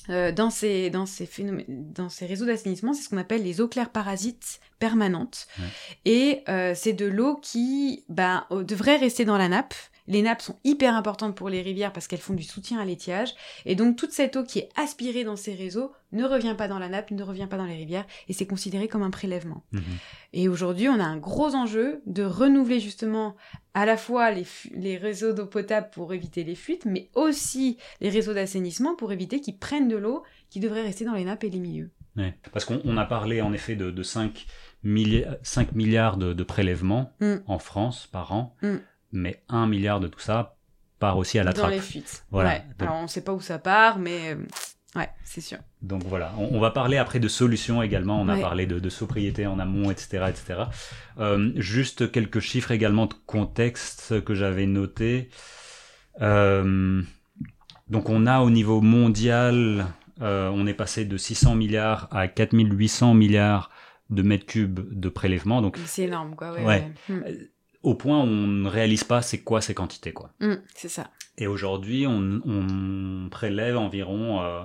[0.08, 3.60] euh, dans, ces, dans, ces phénomènes, dans ces réseaux d'assainissement, c'est ce qu'on appelle les
[3.60, 5.46] eaux claires parasites permanentes.
[5.58, 5.64] Ouais.
[6.04, 9.74] Et euh, c'est de l'eau qui ben, euh, devrait rester dans la nappe.
[10.10, 13.32] Les nappes sont hyper importantes pour les rivières parce qu'elles font du soutien à l'étiage.
[13.64, 16.78] Et donc toute cette eau qui est aspirée dans ces réseaux ne revient pas dans
[16.78, 19.62] la nappe, ne revient pas dans les rivières, et c'est considéré comme un prélèvement.
[19.72, 19.82] Mhm.
[20.32, 23.36] Et aujourd'hui, on a un gros enjeu de renouveler justement
[23.74, 28.34] à la fois les, réseaux d'eau potable pour éviter les fuites, mais aussi les réseaux
[28.34, 31.60] d'assainissement pour éviter qu'ils prennent de l'eau qui devrait rester dans les nappes et les
[31.60, 31.90] milieux.
[32.16, 32.34] Ouais.
[32.52, 34.44] Parce qu'on on a parlé en effet de, de 5,
[34.84, 37.36] milli- 5 milliards de, de prélèvements Mm.
[37.46, 38.76] en France par an, Mm.
[39.12, 40.56] Mais 1 milliard de tout ça
[40.98, 41.72] part aussi à la dans trappe.
[41.72, 42.24] les fuites.
[42.30, 42.50] Voilà.
[42.50, 42.64] Ouais.
[42.78, 44.36] Donc- Alors on sait pas où ça part, mais euh,
[44.96, 45.58] ouais, c'est sûr.
[45.80, 48.88] Donc voilà, on, on va parler après de solutions également, on a parlé de, de
[48.90, 50.26] sobriété en amont, etc.
[50.28, 50.60] etc.
[51.18, 55.30] Euh, juste quelques chiffres également de contexte que j'avais notés.
[56.20, 57.02] Euh,
[57.88, 59.86] donc on a au niveau mondial,
[60.20, 63.70] euh, on est passé de 600 milliards à 4800 milliards
[64.10, 65.62] de mètres cubes de prélèvement.
[65.62, 66.52] Donc C'est énorme, quoi.
[66.52, 66.92] Ouais, Ouais.
[67.08, 67.50] ouais.
[67.82, 67.88] Mm.
[67.88, 70.12] au point où on ne réalise pas c'est quoi ces quantités.
[70.12, 70.30] quoi.
[70.40, 71.10] Mm, c'est ça.
[71.38, 74.62] Et aujourd'hui, on, on prélève environ, euh,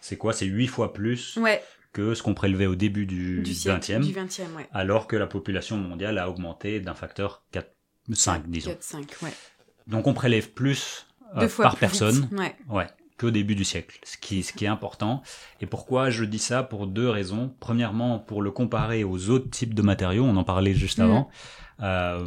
[0.00, 3.54] c'est quoi C'est 8 fois plus Ouais, que ce qu'on prélevait au début du, du
[3.54, 4.66] siècle, 20e, du 20e, ouais.
[4.72, 7.68] alors que la population mondiale a augmenté d'un facteur 4,
[8.12, 8.70] 5, disons.
[8.70, 9.32] 4, 5, ouais.
[9.86, 12.56] Donc on prélève plus euh, fois par plus personne Ouais.
[12.70, 12.86] ouais,
[13.18, 15.22] qu'au début du siècle, ce qui, ce qui est important.
[15.60, 16.62] Et pourquoi je dis ça?
[16.62, 17.54] Pour deux raisons.
[17.60, 21.04] Premièrement, pour le comparer aux autres types de matériaux, on en parlait juste Mhm.
[21.04, 21.28] avant.
[21.80, 22.26] Euh,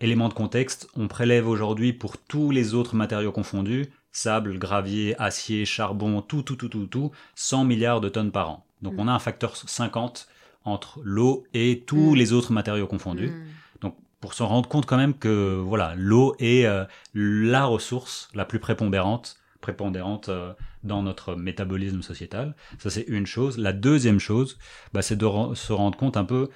[0.00, 5.64] élément de contexte, on prélève aujourd'hui pour tous les autres matériaux confondus, sable, gravier, acier,
[5.64, 8.66] charbon, tout, tout, tout, tout, tout, 100 milliards de tonnes par an.
[8.82, 9.00] Donc Mhm.
[9.00, 10.28] on a un facteur 50
[10.64, 12.16] entre l'eau et tous Mhm.
[12.16, 13.42] les autres matériaux confondus Mm.
[13.80, 18.44] Donc, pour se rendre compte quand même que voilà, l'eau est euh, la ressource la
[18.44, 20.52] plus prépondérante, prépondérante euh,
[20.84, 22.54] dans notre métabolisme sociétal.
[22.78, 23.56] Ça, c'est une chose.
[23.58, 24.58] La deuxième chose,
[24.92, 26.48] bah, c'est de se rendre compte un peu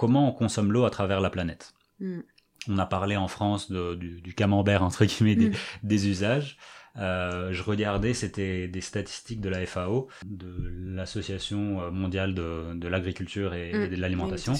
[0.00, 1.74] comment on consomme l'eau à travers la planète.
[1.98, 2.20] Mm.
[2.68, 5.50] On a parlé en France du, camembert, entre guillemets, des,
[5.98, 6.08] mm.
[6.08, 6.56] usages.
[6.96, 13.74] Euh, je regardais, c'était des statistiques de la FAO, de l'Association mondiale de, l'agriculture et,
[13.74, 13.88] mm.
[13.90, 14.54] de l'alimentation.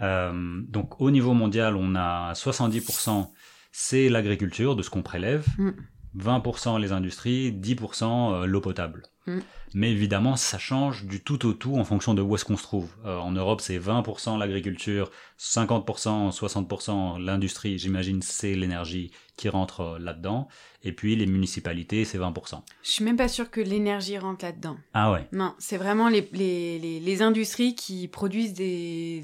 [0.00, 3.32] Euh, donc au niveau mondial, on a 70%,
[3.72, 5.44] c'est l'agriculture, de ce qu'on prélève,
[6.16, 9.02] 20% les industries, 10% l'eau potable.
[9.28, 9.40] Mm.
[9.74, 12.62] Mais évidemment, ça change du tout au tout en fonction de où est-ce qu'on se
[12.62, 12.88] trouve.
[13.04, 19.98] Euh, en Europe, c'est 20% l'agriculture, 50%, 60% l'industrie, j'imagine, c'est l'énergie qui rentre euh,
[19.98, 20.48] là-dedans.
[20.84, 22.62] Et puis les municipalités, c'est 20%.
[22.82, 24.76] Je suis même pas sûre que l'énergie rentre là-dedans.
[24.94, 29.20] Ah ouais Non, c'est vraiment les, les, les, industries qui produisent des,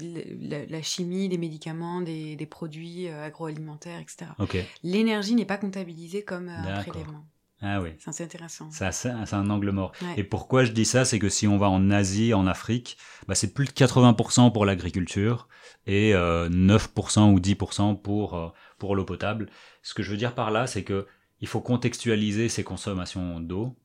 [0.69, 4.31] la, chimie, des médicaments, des, des produits euh, agroalimentaires, etc.
[4.83, 7.25] L'énergie n'est pas comptabilisée comme un prélèvement.
[7.61, 7.91] Ah oui.
[7.97, 8.69] C'est intéressant.
[8.69, 9.93] C'est un angle mort.
[10.17, 13.35] Et pourquoi je dis ça C'est que si on va en Asie, en Afrique, bah
[13.35, 15.47] c'est plus de 80% pour l'agriculture
[15.87, 19.47] et 9% euh, ou 10% pour, euh, pour l'eau potable.
[19.83, 21.07] Ce que je veux dire par là, c'est que
[21.41, 23.75] il faut contextualiser ces consommations d'eau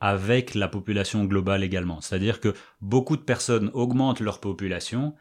[0.00, 2.00] avec la population globale également.
[2.00, 5.14] C'est-à-dire que beaucoup de personnes augmentent leur population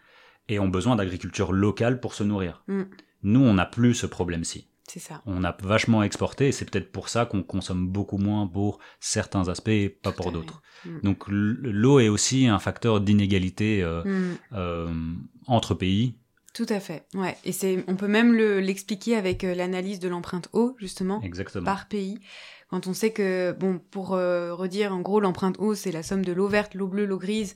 [0.49, 2.63] et ont besoin d'agriculture locale pour se nourrir.
[2.67, 2.83] Mm.
[3.23, 4.67] Nous, on n'a plus ce problème-ci.
[4.87, 5.21] C'est ça.
[5.25, 9.49] On a vachement exporté et c'est peut-être pour ça qu'on consomme beaucoup moins pour certains
[9.49, 10.61] aspects et pas pour d'autres.
[10.85, 10.99] Mm.
[11.01, 14.37] Donc l'eau est aussi un facteur d'inégalité euh, mm.
[14.53, 14.93] euh,
[15.47, 16.19] entre pays.
[16.53, 17.05] Tout à fait.
[17.15, 17.35] Ouais.
[17.43, 21.21] Et c'est, on peut même l'expliquer avec euh, l'analyse de l'empreinte eau justement.
[21.21, 21.65] Exactement.
[21.65, 22.19] Par pays.
[22.69, 26.33] Quand on sait que, bon, pour redire, en gros, l'empreinte eau, c'est la somme de
[26.33, 27.55] l'eau verte, l'eau bleue, l'eau grise,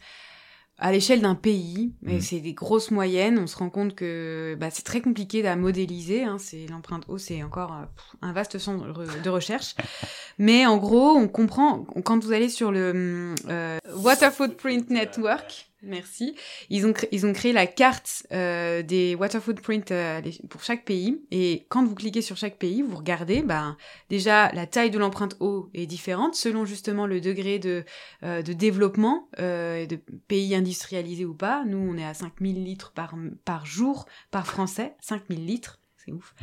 [0.79, 2.21] à l'échelle d'un pays, mais mm.
[2.21, 6.23] c'est des grosses moyennes, on se rend compte que bah, c'est très compliqué à modéliser.
[6.23, 7.85] Hein, c'est l'empreinte eau, c'est encore euh,
[8.21, 9.75] un vaste centre de recherche.
[10.37, 15.68] mais en gros, on comprend quand vous allez sur le euh, Water Footprint Network.
[15.81, 16.35] Merci.
[16.69, 21.21] Ils ont, ils ont créé la carte euh, des water footprint euh, pour chaque pays.
[21.31, 23.77] Et quand vous cliquez sur chaque pays, vous regardez, ben,
[24.09, 27.85] déjà, la taille de l'empreinte eau est différente selon justement le degré de,
[28.23, 31.63] euh, de développement euh, de pays industrialisés ou pas.
[31.65, 33.15] Nous, on est à 5000 litres par,
[33.45, 34.95] par jour par Français.
[34.99, 35.78] 5000 litres
[36.09, 36.33] c'est ouf.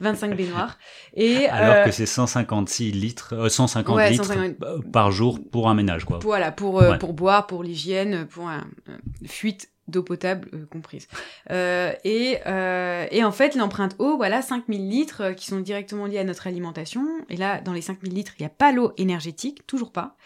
[0.00, 0.78] 25 baignoires.
[1.14, 4.34] Et, Alors euh, que c'est 156 litres, 150 euh, litres
[4.92, 6.18] par jour pour un ménage, quoi.
[6.22, 8.66] Voilà, pour, euh, pour boire, pour l'hygiène, pour un,
[9.26, 11.08] fuite d'eau potable comprise.
[11.50, 16.46] et, et en fait, l'empreinte eau, voilà, 5000 litres qui sont directement liés à notre
[16.46, 17.06] alimentation.
[17.28, 20.16] Et là, dans les 5000 litres, il n'y a pas l'eau énergétique, toujours pas.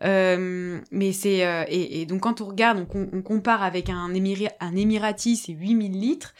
[0.00, 1.38] mais c'est...
[1.68, 5.52] Et, et, donc, quand on regarde, on, on compare avec un, émir, un Émirati, c'est
[5.52, 6.34] 8000 litres.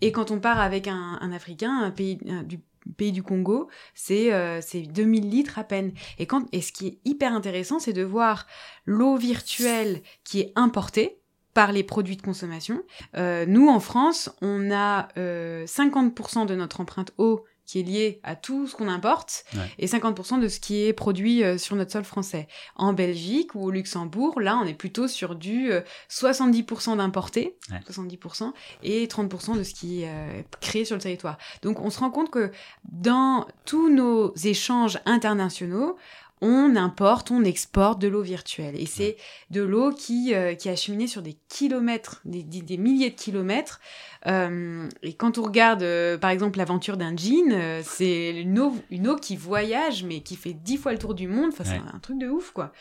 [0.00, 2.60] Et quand on part avec un, Africain, un pays du
[2.96, 5.92] pays du Congo, c'est euh, 2000 litres à peine.
[6.18, 8.46] Et, quand, et ce qui est hyper intéressant, c'est de voir
[8.86, 11.19] l'eau virtuelle qui est importée
[11.54, 12.82] par les produits de consommation.
[13.16, 18.20] Euh, nous, en France, on a euh, 50% de notre empreinte eau qui est lié
[18.24, 19.44] à tout ce qu'on importe
[19.78, 22.48] et 50% de ce qui est produit euh, sur notre sol français.
[22.74, 25.70] En Belgique ou au Luxembourg, là, on est plutôt sur du
[26.10, 27.56] 70% euh, d'importé,
[27.88, 31.38] 70%, et 30% de ce qui est euh, créé sur le territoire.
[31.62, 32.50] Donc, on se rend compte que
[32.90, 35.96] dans tous nos échanges internationaux,
[36.40, 38.80] on importe, on exporte de l'eau virtuelle.
[38.80, 39.16] Et c'est
[39.50, 43.80] de l'eau qui, qui a cheminé sur des kilomètres, des, des milliers de kilomètres,
[44.26, 48.74] euh, et quand on regarde, euh, par exemple, l'aventure d'un jean, euh, c'est une eau,
[48.90, 51.50] une eau qui voyage, mais qui fait dix fois le tour du monde.
[51.52, 52.72] Enfin, c'est un, truc de ouf, quoi.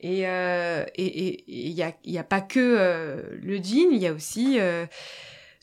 [0.00, 4.12] Et il et, et, y, a, y a pas que le jean, il y a
[4.12, 4.58] aussi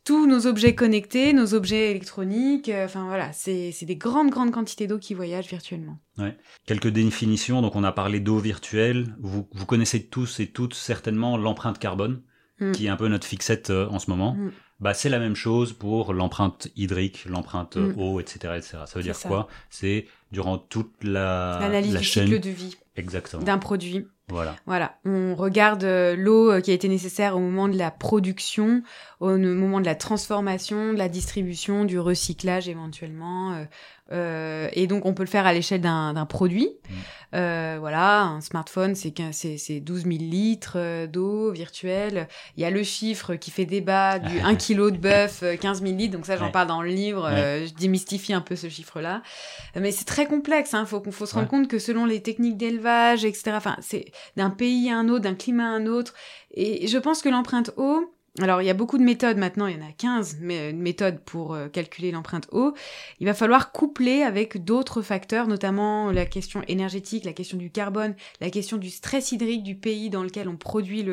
[0.10, 2.72] tous nos objets connectés, nos objets électroniques.
[2.74, 6.00] Enfin voilà, c'est des grandes, grandes quantités d'eau qui voyagent virtuellement.
[6.18, 6.36] Ouais.
[6.66, 7.62] Quelques définitions.
[7.62, 9.16] Donc on a parlé d'eau virtuelle.
[9.20, 12.24] Vous, vous, connaissez tous et toutes certainement l'empreinte carbone,
[12.60, 12.72] mm.
[12.72, 14.34] qui est un peu notre fixette en ce moment.
[14.34, 18.00] Mm bah, c'est la même chose pour l'empreinte hydrique, l'empreinte mm.
[18.00, 18.78] eau, etc., etc.
[18.86, 19.48] Ça veut dire quoi?
[19.70, 23.44] C'est durant toute la, la chaîne cycle de vie Exactement.
[23.44, 24.08] d'un produit.
[24.30, 24.56] Voilà.
[24.66, 24.96] Voilà.
[25.06, 28.84] On regarde euh, l'eau euh, qui a été nécessaire au moment de la production,
[29.20, 33.66] au moment de la transformation, de la distribution, du recyclage éventuellement, euh,
[34.12, 36.70] euh, et donc, on peut le faire à l'échelle d'un produit.
[36.70, 36.94] Mm.
[37.36, 42.28] Euh, voilà, un smartphone, c'est 12 000 litres d'eau virtuelle.
[42.58, 45.96] Il y a le chiffre qui fait débat du 1 kg de bœuf, 15 000
[45.96, 46.14] litres.
[46.14, 47.30] Donc ça, j'en parle dans le livre.
[47.30, 49.22] je démystifie un peu ce chiffre-là.
[49.76, 50.72] Mais c'est très complexe.
[50.74, 50.86] Il hein.
[50.86, 54.06] faut, faut se rendre compte que selon les techniques d'élevage, etc., enfin, c'est
[54.36, 56.14] d'un pays à un autre, d'un climat à un autre.
[56.54, 59.76] Et je pense que l'empreinte eau, alors il y a beaucoup de méthodes maintenant, il
[59.76, 62.74] y en a 15 mais, méthodes pour euh, calculer l'empreinte eau.
[63.20, 68.16] Il va falloir coupler avec d'autres facteurs, notamment la question énergétique, la question du carbone,
[68.40, 71.04] la question du stress hydrique du pays dans lequel on produit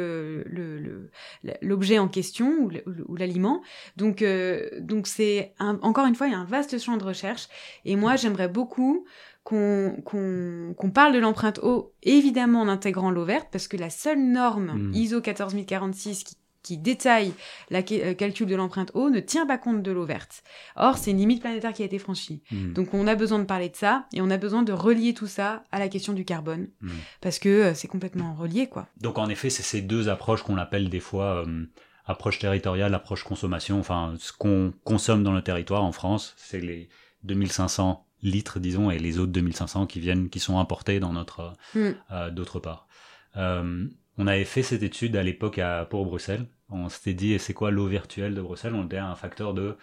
[1.63, 2.71] l'objet en question
[3.07, 3.63] ou l'aliment.
[3.97, 7.49] Donc euh, donc c'est encore une fois il y a un vaste champ de recherche
[7.85, 9.05] et moi j'aimerais beaucoup
[9.47, 14.73] qu'on parle de l'empreinte eau, évidemment en intégrant l'eau verte, parce que la seule norme
[14.73, 14.95] hmm.
[14.95, 16.37] ISO 14046 qui
[16.67, 17.33] qui détaille
[17.71, 20.43] le euh, calcul de l'empreinte eau ne tient pas compte de l'eau verte.
[20.75, 22.43] Or, c'est une limite planétaire qui a été franchie.
[22.51, 22.73] Hmm.
[22.73, 25.29] Donc, on a besoin de parler de ça et on a besoin de relier tout
[25.29, 26.91] ça à la question du carbone hmm.
[27.21, 28.89] parce que euh, c'est complètement relié, quoi.
[29.01, 31.67] Donc, en effet, c'est ces deux approches qu'on appelle des fois euh,
[32.05, 33.79] approche territoriale, approche consommation.
[33.79, 36.89] Enfin, ce qu'on consomme dans le territoire en France, c'est les
[37.23, 42.31] 2500 litres, disons, et les autres 2500 qui viennent, qui sont importés dans notre hmm.
[42.33, 42.89] d'autre part.
[43.35, 45.61] on avait fait cette étude à l'époque
[45.91, 48.75] pour Bruxelles on s'était dit, c'est quoi l'eau virtuelle de Bruxelles?
[48.75, 49.77] On était à un facteur de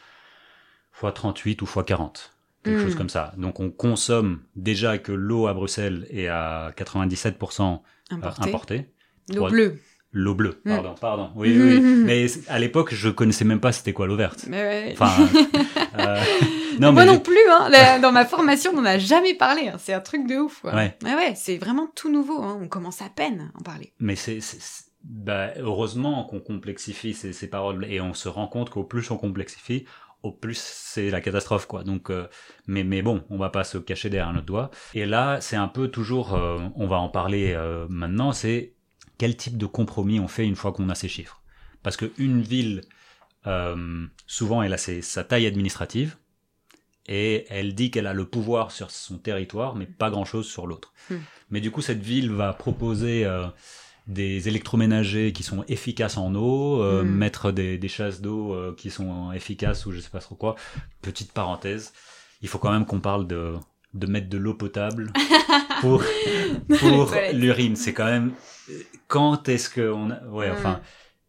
[1.01, 2.31] x38 ou x40,
[2.63, 2.97] quelque chose hmm.
[2.97, 3.33] comme ça.
[3.37, 7.81] Donc on consomme déjà que l'eau à Bruxelles est à 97%
[8.11, 8.89] importée.
[9.33, 9.79] L'eau bleue.
[10.15, 10.69] L'eau bleue, hmm.
[10.69, 11.29] pardon, pardon.
[11.35, 14.45] Oui, oui, Mais à l'époque, je connaissais même pas c'était quoi l'eau verte.
[14.91, 15.11] Enfin,
[15.99, 16.21] euh,
[16.79, 17.99] non, Moi non plus, hein.
[18.01, 19.69] dans ma formation, on n'en a jamais parlé.
[19.69, 19.77] Hein.
[19.79, 20.63] C'est un truc de ouf.
[20.63, 20.95] Ouais.
[21.03, 22.43] ouais, c'est vraiment tout nouveau.
[22.43, 22.59] Hein.
[22.61, 23.91] On commence à peine à en parler.
[23.99, 24.39] Mais c'est
[25.03, 29.85] bah, heureusement qu'on complexifie ces, paroles et on se rend compte qu'au plus on complexifie,
[30.21, 31.83] au plus c'est la catastrophe quoi.
[31.83, 32.27] Donc, euh,
[32.67, 34.71] mais mais bon, on va pas se cacher derrière notre doigt.
[34.93, 38.75] Et là, c'est un peu toujours, euh, on va en parler euh, maintenant, c'est
[39.17, 41.41] quel type de compromis on fait une fois qu'on a ces chiffres.
[41.81, 42.81] Parce que une ville,
[44.25, 46.15] souvent, elle a sa taille administrative
[47.07, 50.65] et elle dit qu'elle a le pouvoir sur son territoire, mais pas grand chose sur
[50.65, 50.93] l'autre.
[51.09, 51.17] Hmm.
[51.49, 53.25] Mais du coup, cette ville va proposer
[54.07, 57.07] des électroménagers qui sont efficaces en eau, euh, hmm.
[57.07, 60.55] mettre des, des chasses d'eau euh, qui sont efficaces ou je sais pas trop quoi.
[61.01, 61.93] Petite parenthèse,
[62.41, 63.53] il faut quand même qu'on parle de,
[63.93, 65.13] de mettre de l'eau potable
[65.81, 66.03] pour,
[66.79, 67.75] pour l'urine.
[67.75, 68.33] C'est quand même
[69.07, 70.23] quand est-ce que on a...
[70.27, 70.53] ouais hmm.
[70.53, 70.81] enfin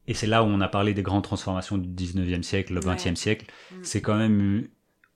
[0.07, 3.17] et c'est là où on a parlé des grandes transformations du 19e siècle, le 20e
[3.17, 3.47] siècle.
[3.73, 3.77] Hmm.
[3.83, 4.67] C'est quand même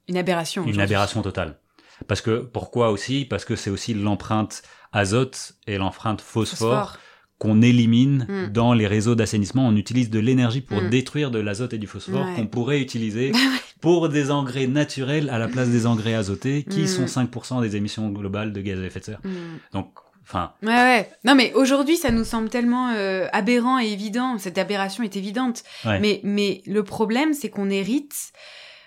[0.08, 0.64] une aberration.
[0.66, 1.58] Une aberration totale.
[2.06, 3.24] Parce que pourquoi aussi?
[3.24, 4.62] Parce que c'est aussi l'empreinte
[4.92, 6.96] azote et l'empreinte phosphore
[7.38, 8.52] qu'on élimine hmm.
[8.52, 9.66] dans les réseaux d'assainissement.
[9.66, 13.38] On utilise de l'énergie pour détruire de l'azote et du phosphore qu'on pourrait utiliser bah
[13.80, 18.08] pour des engrais naturels à la place des engrais azotés qui sont 5% des émissions
[18.08, 19.20] globales de gaz à effet de serre.
[19.72, 19.92] Donc,
[20.28, 20.52] enfin...
[20.62, 21.10] Ouais, ouais.
[21.24, 24.38] Non, mais aujourd'hui, ça nous semble tellement euh, aberrant et évident.
[24.38, 25.62] Cette aberration est évidente.
[25.84, 28.32] Mais, mais le problème, c'est qu'on hérite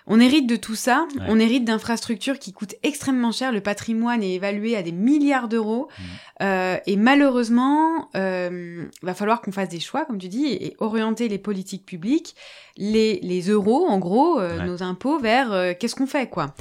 [0.06, 4.32] on hérite de tout ça, on hérite d'infrastructures qui coûtent extrêmement cher, le patrimoine est
[4.32, 6.02] évalué à des milliards d'euros, mmh.
[6.42, 11.28] euh, et malheureusement, euh, va falloir qu'on fasse des choix, comme tu dis, et, orienter
[11.28, 12.34] les politiques publiques,
[12.76, 16.54] les, les euros, en gros, euh, nos impôts, vers euh, qu'est-ce qu'on fait, quoi.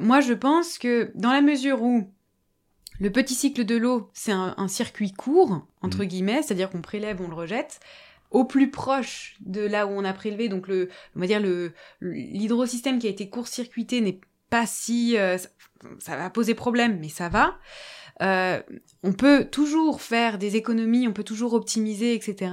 [0.00, 2.10] moi, je pense que dans la mesure où
[3.00, 6.06] le petit cycle de l'eau, c'est un, circuit court, entre mmh.
[6.06, 7.80] guillemets, c'est-à-dire qu'on prélève, on le rejette,
[8.30, 10.48] au plus proche de là où on a prélevé.
[10.48, 14.20] Donc le, on va dire le l'hydrosystème qui a été court-circuité n'est
[14.50, 15.38] pas si euh,
[15.98, 17.58] ça, va poser problème, mais ça va.
[18.22, 18.62] Euh,
[19.02, 22.50] on peut toujours faire des économies, on peut toujours optimiser, etc.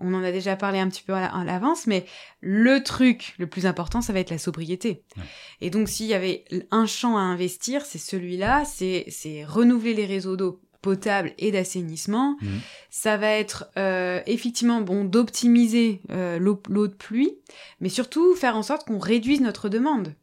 [0.00, 2.06] On en a déjà parlé un petit peu à l'avance, mais
[2.40, 5.02] le truc le plus important, ça va être la sobriété.
[5.60, 10.36] Et donc, s'il y avait un champ à investir, c'est celui-là, c'est renouveler les réseaux
[10.36, 12.36] d'eau potable et d'assainissement.
[12.40, 12.46] Mmh.
[12.90, 17.36] Ça va être euh, effectivement bon d'optimiser euh, l'eau de pluie,
[17.80, 20.14] mais surtout faire en sorte qu'on réduise notre demande.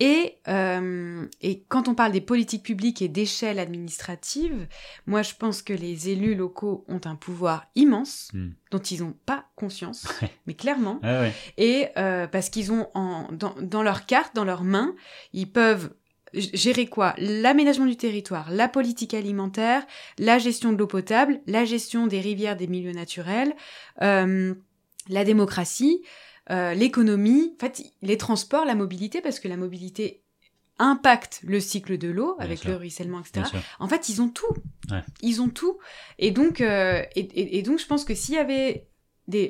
[0.00, 4.66] Et, euh, et quand on parle des politiques publiques et d'échelle administrative,
[5.06, 8.48] moi je pense que les élus locaux ont un pouvoir immense mmh.
[8.72, 10.08] dont ils n'ont pas conscience,
[10.46, 11.00] mais clairement.
[11.56, 14.96] Et parce qu'ils ont en, dans, dans leur carte, dans leurs mains,
[15.32, 15.94] ils peuvent
[16.34, 17.14] gérer quoi?
[17.18, 19.86] L'aménagement du territoire, la politique alimentaire,
[20.18, 23.54] la gestion de l'eau potable, la gestion des rivières, des milieux naturels,
[24.00, 24.54] euh,
[25.08, 26.02] la démocratie,
[26.50, 30.22] euh, l'économie, en fait, les transports, la mobilité, parce que la mobilité
[30.78, 33.44] impacte le cycle de l'eau avec le ruissellement, etc.
[33.78, 34.54] En fait, ils ont tout.
[35.20, 35.78] Ils ont tout.
[36.18, 38.88] Et donc, euh, et, et, donc, je pense que s'il y avait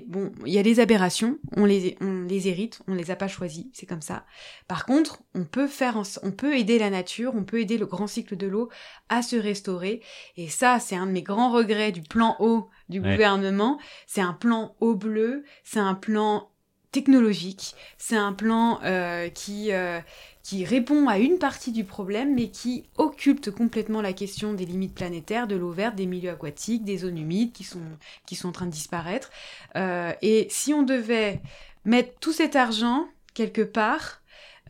[0.07, 3.29] bon, il y a des aberrations, on les, on les hérite, on les a pas
[3.29, 4.25] choisis, c'est comme ça.
[4.69, 8.07] Par contre, on peut faire, on peut aider la nature, on peut aider le grand
[8.07, 8.69] cycle de l'eau
[9.09, 10.03] à se restaurer.
[10.37, 13.79] Et ça, c'est un de mes grands regrets du plan eau du gouvernement.
[14.07, 16.52] C'est un plan eau bleu, c'est un plan
[16.93, 17.75] technologique.
[17.99, 19.99] C'est un plan euh, qui, euh,
[20.43, 24.95] qui répond à une partie du problème, mais qui occulte complètement la question des limites
[24.95, 27.81] planétaires, de l'eau verte, des milieux aquatiques, des zones humides qui sont,
[28.27, 29.31] qui sont en train de disparaître.
[29.77, 31.41] Euh, et si on devait
[31.85, 34.22] mettre tout cet argent quelque part,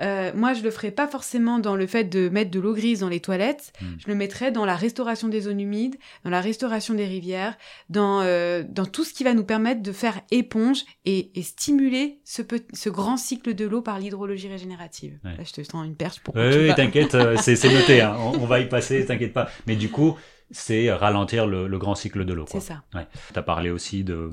[0.03, 3.01] euh, moi, je le ferais pas forcément dans le fait de mettre de l'eau grise
[3.01, 3.73] dans les toilettes.
[3.81, 3.95] Hmm.
[3.99, 7.57] Je le mettrais dans la restauration des zones humides, dans la restauration des rivières,
[7.89, 12.21] dans, euh, dans tout ce qui va nous permettre de faire éponge et, et stimuler
[12.25, 12.43] ce,
[12.89, 15.19] grand cycle de l'eau par l'hydrologie régénérative.
[15.25, 15.37] Ouais.
[15.37, 18.01] Là, je te tends une perche pour Oui, t'inquiète, euh, c'est noté.
[18.01, 18.17] hein.
[18.21, 19.49] On, on va y passer, t'inquiète pas.
[19.67, 20.17] Mais du coup,
[20.51, 22.45] c'est ralentir le, le grand cycle de l'eau.
[22.49, 22.83] C'est ça.
[22.93, 24.31] Tu as parlé aussi de,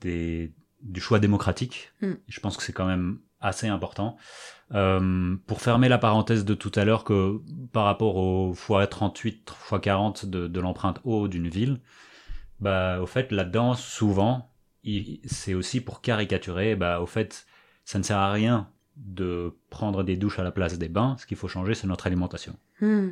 [0.00, 0.52] des,
[0.82, 1.92] du choix démocratique.
[2.02, 2.12] Mm.
[2.28, 4.16] Je pense que c'est quand même assez important.
[4.74, 7.40] Euh, pour fermer la parenthèse de tout à l'heure, que
[7.72, 11.80] par rapport au x38, x40 de, de l'empreinte eau d'une ville,
[12.60, 14.50] bah, au fait, là-dedans, souvent,
[15.24, 17.46] c'est aussi pour caricaturer, bah, au fait,
[17.84, 21.16] ça ne sert à rien de prendre des douches à la place des bains.
[21.18, 22.56] Ce qu'il faut changer, c'est notre alimentation.
[22.80, 23.10] Hmm.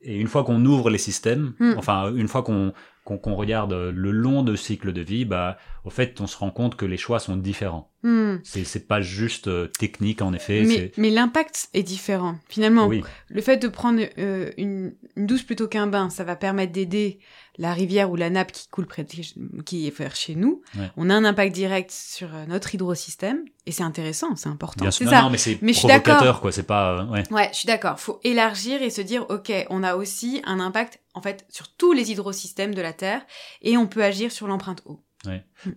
[0.00, 1.74] Et une fois qu'on ouvre les systèmes, Mm.
[1.76, 2.72] enfin une fois qu'on
[3.16, 6.76] qu'on regarde le long de cycle de vie, bah au fait on se rend compte
[6.76, 7.90] que les choix sont différents.
[8.02, 8.36] Hmm.
[8.44, 10.92] C'est pas juste euh, technique en effet.
[10.96, 12.36] Mais, l'impact est différent.
[12.48, 16.36] Finalement, Oui, le fait de prendre euh, une, une douche plutôt qu'un bain, ça va
[16.36, 17.18] permettre d'aider
[17.58, 20.62] la rivière ou la nappe qui coule près de, qui est vers chez nous.
[20.76, 20.90] Ouais.
[20.96, 24.84] On a un impact direct sur euh, notre hydrosystème et c'est intéressant, c'est important.
[24.84, 25.10] bien C'est sûr.
[25.10, 25.22] ça.
[25.22, 26.52] Non, mais c'est provocateur quoi.
[26.52, 27.24] C'est pas euh, ouais.
[27.32, 27.98] Ouais, je suis d'accord.
[27.98, 31.92] Faut élargir et se dire, ok, on a aussi un impact en fait sur tous
[31.92, 33.22] les hydrosystèmes de la Terre
[33.60, 35.04] et on peut agir sur l'empreinte eau.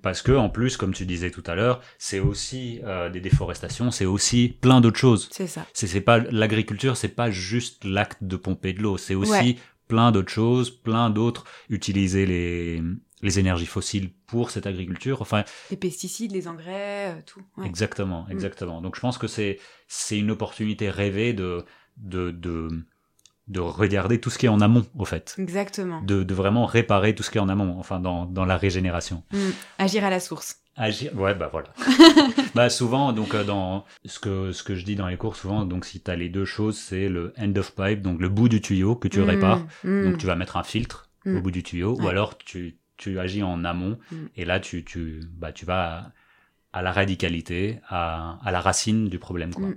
[0.04, 3.90] Parce que en plus, comme tu disais tout à l'heure, c'est aussi euh, des déforestations,
[3.90, 5.28] c'est aussi plein d'autres choses.
[5.32, 5.66] C'est ça.
[5.74, 9.56] C'est pas l'agriculture, c'est pas juste l'acte de pomper de l'eau, c'est aussi Ouais.
[9.88, 12.82] plein d'autres choses, plein d'autres utiliser les
[13.24, 15.22] les énergies fossiles pour cette agriculture.
[15.22, 17.42] Enfin, Les pesticides, les engrais, euh, tout.
[17.58, 17.68] Ouais.
[17.68, 18.82] Exactement, exactement.
[18.82, 21.64] Donc je pense que c'est c'est une opportunité rêvée de
[21.98, 22.70] de de
[23.48, 26.02] de regarder tout ce qui est en amont, au fait, Exactement.
[26.04, 29.24] de, de vraiment réparer tout ce qui est en amont, enfin dans dans la régénération.
[29.34, 29.50] Hmm.
[29.78, 30.58] Agir à la source.
[30.78, 31.74] Agir, ouais, bah voilà.
[32.56, 35.66] bah souvent, donc euh, dans ce que ce que je dis dans les cours, souvent,
[35.66, 38.48] donc si tu as les deux choses, c'est le end of pipe, donc le bout
[38.48, 39.24] du tuyau que tu Hmm.
[39.30, 39.62] répares.
[39.84, 40.04] Hmm.
[40.06, 41.38] Donc tu vas mettre un filtre Mm.
[41.38, 44.16] au bout du tuyau, ou alors tu, tu agis en amont, Mm.
[44.38, 46.12] et là tu, tu, bah, tu vas
[46.74, 49.54] à, à la radicalité, à, à la racine du problème.
[49.54, 49.68] Quoi.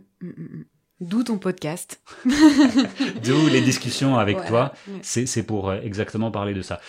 [1.00, 2.00] D'où ton podcast.
[3.24, 4.48] D'où les discussions avec Voilà.
[4.48, 6.80] toi, c'est pour euh, exactement parler de ça.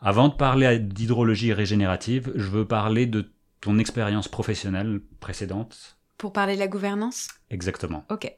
[0.00, 5.98] Avant de parler d'hydrologie régénérative, je veux parler de ton expérience professionnelle précédente.
[6.16, 7.28] Pour parler de la gouvernance?
[7.50, 8.04] Exactement.
[8.08, 8.32] Ok.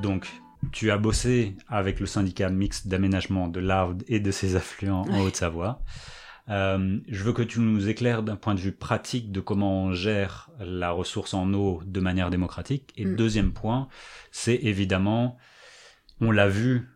[0.00, 0.28] Donc,
[0.72, 5.20] tu as bossé avec le syndicat mixte d'aménagement de l'Arve et de ses affluents en.
[5.20, 5.80] Haute-Savoie.
[6.52, 9.92] Euh, je veux que tu nous éclaires d'un point de vue pratique de comment on
[9.92, 12.92] gère la ressource en eau de manière démocratique.
[12.96, 13.16] Et Mm.
[13.16, 13.88] deuxième point,
[14.30, 15.38] c'est évidemment,
[16.20, 16.88] on l'a vu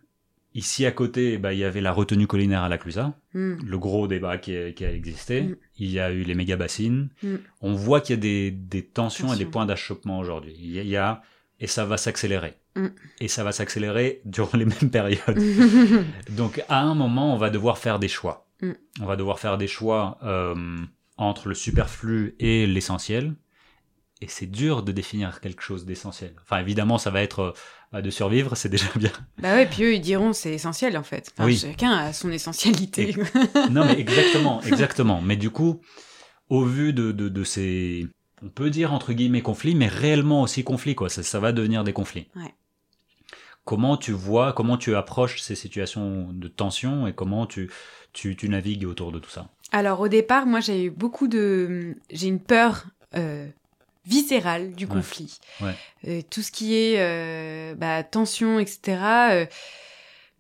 [0.54, 3.57] ici à côté, bah, il y avait la retenue collinaire à la Clusaz, Hmm.
[3.64, 5.42] le gros débat qui a, qui a existé.
[5.42, 5.57] Mm.
[5.78, 7.11] Il y a eu les méga bassines.
[7.22, 7.34] Mm.
[7.61, 10.54] On voit qu'il y a des, des tensions et des points d'achoppement aujourd'hui.
[10.59, 11.22] Il y a- il y a,
[11.61, 12.54] et ça va s'accélérer.
[12.74, 12.86] Mm.
[13.20, 15.38] Et ça va s'accélérer durant les mêmes périodes.
[16.30, 18.45] Donc à un moment, on va devoir faire des choix.
[18.61, 18.72] Mm.
[19.00, 20.54] On va devoir faire des choix euh,
[21.16, 23.34] entre le superflu et l'essentiel.
[24.22, 26.34] Et c'est dur de définir quelque chose d'essentiel.
[26.42, 27.54] Enfin, évidemment, ça va être
[27.92, 29.12] euh, de survivre, c'est déjà bien.
[29.38, 31.30] bah ouais, puis eux, ils diront c'est essentiel en fait.
[31.34, 31.59] Enfin, Oui.
[31.59, 33.14] Chacun a son essentialité.
[33.70, 35.20] Non, mais exactement, exactement.
[35.20, 35.80] Mais du coup,
[36.48, 38.07] au vu de, de, de ces,
[38.42, 41.11] on peut dire entre guillemets conflits, mais réellement aussi conflits, quoi.
[41.11, 42.28] Ça, ça va devenir des conflits.
[42.36, 42.54] Ouais.
[43.66, 47.68] Comment tu vois, comment tu approches ces situations de tension et comment tu,
[48.14, 49.48] tu, tu navigues autour de tout ça?
[49.72, 51.96] Alors au départ, moi j'ai eu beaucoup de...
[52.10, 52.84] J'ai une peur
[53.16, 53.46] euh,
[54.06, 54.92] viscérale du Ouais.
[54.92, 55.38] conflit.
[55.60, 55.74] Ouais.
[56.06, 59.48] Euh, tout ce qui est euh, bah, tension, etc.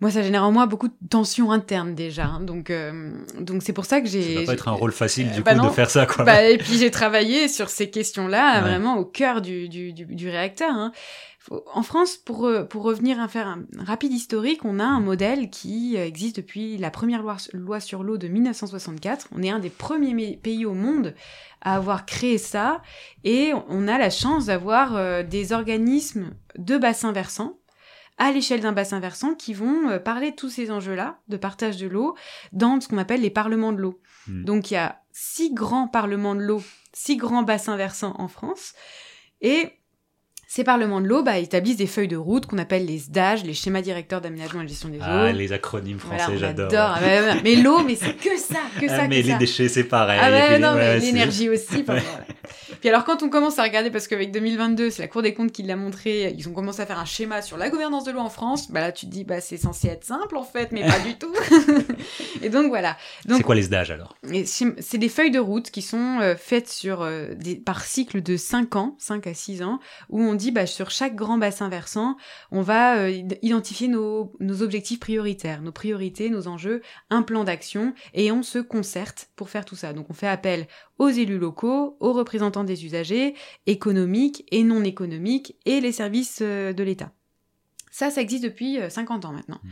[0.00, 2.26] moi, ça génère en moi beaucoup de tensions internes déjà.
[2.26, 2.40] hein.
[2.40, 4.34] donc, euh, donc c'est pour ça que Ça j'ai...
[4.40, 5.68] va pas être un rôle facile du bah coup non.
[5.68, 6.24] de faire ça, quoi.
[6.24, 8.60] Bah, et puis j'ai travaillé sur ces questions-là, Ouais.
[8.60, 10.70] vraiment au cœur du, du, du, du réacteur.
[10.70, 10.92] hein.
[11.38, 14.98] Faut- En France, pour, euh, pour revenir à faire un rapide historique, on a un
[15.00, 19.28] modèle qui euh, existe depuis la première loi, loi sur l'eau de 1964.
[19.32, 21.14] On est un des premiers pays au monde
[21.62, 22.82] à avoir créé ça,
[23.24, 27.58] et on a la chance d'avoir euh, des organismes de bassins versants
[28.18, 31.76] à l'échelle d'un bassin versant qui vont euh, parler de tous ces enjeux-là de partage
[31.76, 32.16] de l'eau
[32.52, 34.00] dans ce qu'on appelle les parlements de l'eau.
[34.26, 34.44] Hmm.
[34.44, 36.62] Donc il y a six grands parlements de l'eau,
[36.92, 38.74] six grands bassins versants en France.
[39.40, 39.72] Et
[40.48, 43.52] Ces parlements de l'eau bah, établissent des feuilles de route qu'on appelle les SDAG, les
[43.52, 45.02] schémas directeurs d'aménagement et de gestion des eaux.
[45.04, 46.70] Ah, les acronymes français, j'adore.
[46.72, 49.38] Ah, bah, mais l'eau, mais c'est que ça, que ça, ah, mais que les ça.
[49.38, 50.20] déchets, c'est pareil.
[50.22, 51.82] Ah puis, non, mais ouais, l'énergie aussi.
[51.82, 52.26] enfin, voilà.
[52.80, 55.50] Puis alors, quand on commence à regarder, parce qu'avec 2022, c'est la Cour des comptes
[55.50, 58.20] qui l'a montré, ils ont commencé à faire un schéma sur la gouvernance de l'eau
[58.20, 60.86] en France, bah là, tu te dis, bah c'est censé être simple en fait, mais
[60.86, 61.34] pas du tout.
[62.42, 62.96] et donc voilà.
[63.28, 64.16] C'est quoi les SDAG alors?
[64.44, 68.36] C'est des feuilles de route qui sont euh, faites sur euh, des, par cycle de
[68.36, 72.16] 5 ans, 5 à 6 ans, où on dit bah, sur chaque grand bassin versant,
[72.50, 77.94] on va euh, id- identifier nos, objectifs prioritaires, nos priorités, nos enjeux, un plan d'action,
[78.14, 79.92] et on se concerte pour faire tout ça.
[79.92, 80.68] Donc on fait appel
[80.98, 83.34] aux élus locaux, aux représentants des usagers,
[83.66, 87.12] économiques et non économiques, et les services euh, de l'État.
[87.90, 89.60] Ça, ça existe depuis euh, 50 ans maintenant.
[89.64, 89.70] Mm.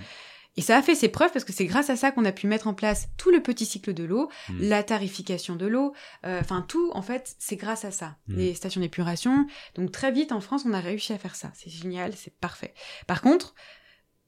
[0.56, 2.46] Et ça a fait ses preuves parce que c'est grâce à ça qu'on a pu
[2.46, 4.58] mettre en place tout le petit cycle de l'eau, Mm.
[4.68, 5.94] la tarification de l'eau,
[6.24, 8.16] euh, enfin tout, en fait, c'est grâce à ça.
[8.28, 8.36] Mm.
[8.36, 9.46] Les stations d'épuration.
[9.74, 11.50] Donc très vite, en France, on a réussi à faire ça.
[11.54, 12.72] C'est génial, c'est parfait.
[13.08, 13.54] Par contre,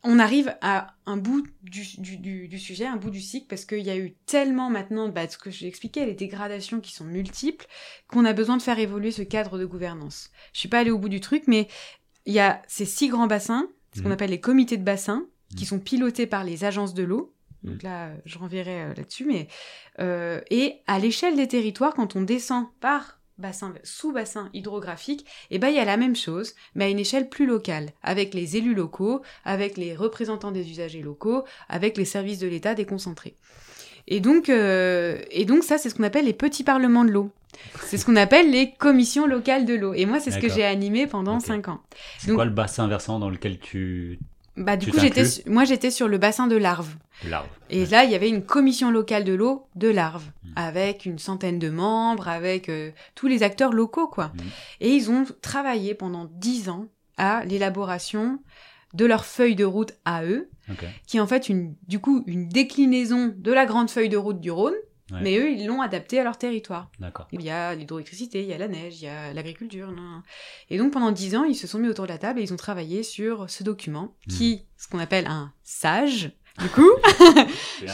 [0.08, 3.64] on arrive à un bout du, du, du, du sujet, un bout du cycle, parce
[3.64, 7.04] qu'il y a eu tellement maintenant, bah, ce que j'ai expliqué, les dégradations qui sont
[7.04, 7.66] multiples,
[8.08, 10.30] qu'on a besoin de faire évoluer ce cadre de gouvernance.
[10.52, 11.66] Je suis pas allée au bout du truc, mais
[12.24, 14.12] il y a ces six grands bassins, ce qu'on Mhm.
[14.14, 15.68] appelle les comités de bassin, qui Mhm.
[15.68, 17.32] sont pilotés par les agences de l'eau.
[17.62, 19.48] Donc là, euh, je renverrai euh, là-dessus, mais
[20.00, 25.58] euh, et à l'échelle des territoires, quand on descend par bassin sous bassin hydrographique, eh
[25.58, 28.56] ben il y a la même chose, mais à une échelle plus locale, avec les
[28.56, 33.34] élus locaux, avec les représentants des usagers locaux, avec les services de l'État déconcentrés.
[34.06, 37.30] Et donc, euh, et donc ça, c'est ce qu'on appelle les petits parlements de l'eau.
[37.82, 39.92] C'est ce qu'on appelle les commissions locales de l'eau.
[39.94, 41.46] Et moi, c'est ce que j'ai animé pendant Ok.
[41.46, 41.80] cinq ans.
[42.18, 44.18] C'est quoi le bassin versant dans lequel tu
[44.56, 46.94] Bah du Tu coup, j'étais, moi, j'étais sur le bassin de Larve.
[47.28, 50.52] larves Et là, il y avait une commission locale de l'eau de Larve, Mm.
[50.56, 54.26] avec une centaine de membres, avec euh, tous les acteurs locaux, quoi.
[54.28, 54.40] Mm.
[54.80, 56.86] Et ils ont travaillé pendant dix ans
[57.18, 58.38] à l'élaboration
[58.94, 60.84] de leur feuille de route à eux, Ok.
[61.06, 64.40] qui est en fait une, du coup une déclinaison de la grande feuille de route
[64.40, 64.74] du Rhône,
[65.12, 65.20] Ouais.
[65.22, 66.90] mais eux, ils l'ont adaptée à leur territoire.
[66.98, 67.28] D'accord.
[67.30, 69.92] Il y a l'hydroélectricité, il y a la neige, il y a l'agriculture.
[70.68, 72.52] Et donc pendant dix ans, ils se sont mis autour de la table et ils
[72.52, 76.90] ont travaillé sur ce document qui, ce qu'on appelle un SAGE, du coup,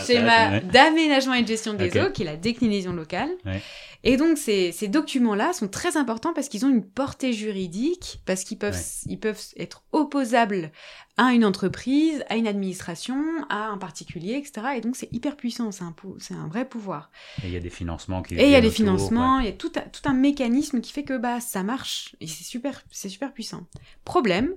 [0.06, 3.30] schéma d'aménagement et de gestion des eaux, qui est la déclinaison locale.
[3.44, 3.62] Ouais.
[4.04, 8.42] Et donc ces, ces documents-là sont très importants parce qu'ils ont une portée juridique, parce
[8.44, 8.80] qu'ils peuvent, Ouais.
[9.06, 10.72] ils peuvent être opposables
[11.18, 14.68] à une entreprise, à une administration, à un particulier, etc.
[14.76, 17.10] Et donc c'est hyper puissant, c'est un, c'est un vrai pouvoir.
[17.44, 19.42] Et il y a des financements qui Et il y a des financements, ouais.
[19.44, 22.26] il y a tout, un- tout un mécanisme qui fait que bah ça marche et
[22.26, 23.66] c'est super, c'est super puissant.
[24.04, 24.52] Problème,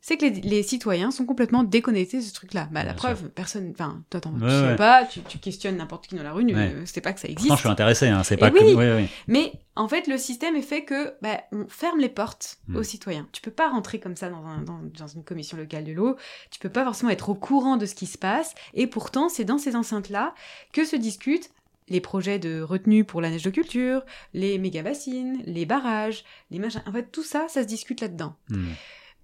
[0.00, 2.68] c'est que les, les citoyens sont complètement déconnectés de ce truc-là.
[2.72, 4.76] Bah la Bien preuve, personne, enfin toi t'en Ouais, tu sais ouais.
[4.76, 6.74] pas, tu, tu questionnes n'importe qui dans la rue, Ouais.
[6.86, 7.48] c'est pas que ça existe.
[7.48, 8.98] Pourtant, je suis intéressé, hein, c'est pas que.
[8.98, 9.08] oui.
[9.28, 12.76] Mais en fait, le système est fait que bah, on ferme les portes Hmm.
[12.76, 13.26] aux citoyens.
[13.32, 16.16] Tu peux pas rentrer comme ça dans, un- dans, dans une commission locale de l'eau.
[16.50, 18.54] Tu peux pas forcément être au courant de ce qui se passe.
[18.74, 20.34] Et pourtant, c'est dans ces enceintes-là
[20.72, 21.50] que se discutent
[21.88, 26.58] les projets de retenue pour la neige de culture, les méga bassines, les barrages, les
[26.60, 26.82] machins.
[26.86, 28.34] En fait, tout ça, ça se discute là-dedans.
[28.48, 28.66] Hmm.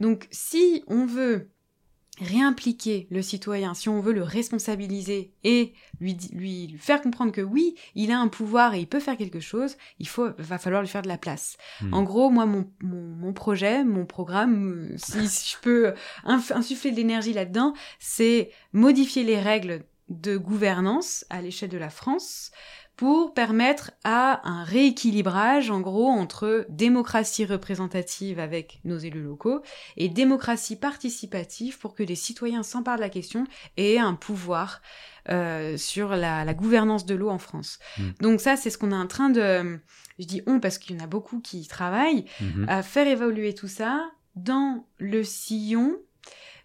[0.00, 1.50] Donc, si on veut
[2.18, 7.42] réimpliquer le citoyen, si on veut le responsabiliser et lui, lui, lui faire comprendre que
[7.42, 10.82] oui, il a un pouvoir et il peut faire quelque chose, il faut, va falloir
[10.82, 11.58] lui faire de la place.
[11.82, 11.92] Hmm.
[11.92, 15.94] En gros, moi, mon, mon, mon projet, mon programme, euh, si, si je peux
[16.24, 22.50] insuffler de l'énergie là-dedans, c'est modifier les règles de gouvernance à l'échelle de la France
[22.96, 29.60] pour permettre à un rééquilibrage, en gros, entre démocratie représentative avec nos élus locaux
[29.98, 33.44] et démocratie participative pour que les citoyens s'emparent de la question
[33.76, 34.80] et aient un pouvoir
[35.28, 37.78] euh, sur la, la gouvernance de l'eau en France.
[37.98, 38.02] Mm.
[38.20, 39.78] Donc ça, c'est ce qu'on est en train de...
[40.18, 42.66] Je dis on parce qu'il y en a beaucoup qui y travaillent, Mhm.
[42.68, 45.96] à faire évoluer tout ça dans le sillon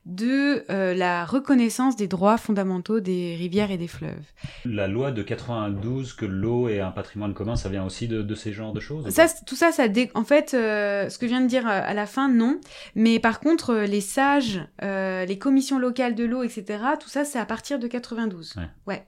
[0.05, 4.25] de euh, la reconnaissance des droits fondamentaux des rivières et des fleuves.
[4.65, 8.35] La loi de 92 que l'eau est un patrimoine commun, ça vient aussi de, de
[8.35, 10.09] ces genres de choses Ça, tout ça, ça dé...
[10.15, 12.59] en fait, euh, ce que je viens de dire euh, à la fin, non.
[12.95, 17.39] Mais par contre, les sages, euh, les commissions locales de l'eau, etc., tout ça, c'est
[17.39, 18.55] à partir de 92.
[18.87, 19.05] Ouais.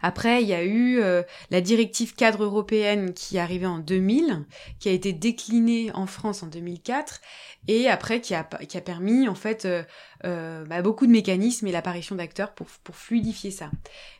[0.00, 4.44] Après, il y a eu euh, la directive cadre européenne qui est arrivée en 2000,
[4.78, 7.20] qui a été déclinée en France en 2004,
[7.66, 9.82] et après qui a, permis en fait euh,
[10.24, 13.70] euh, bah, beaucoup de mécanismes et l'apparition d'acteurs pour, fluidifier ça.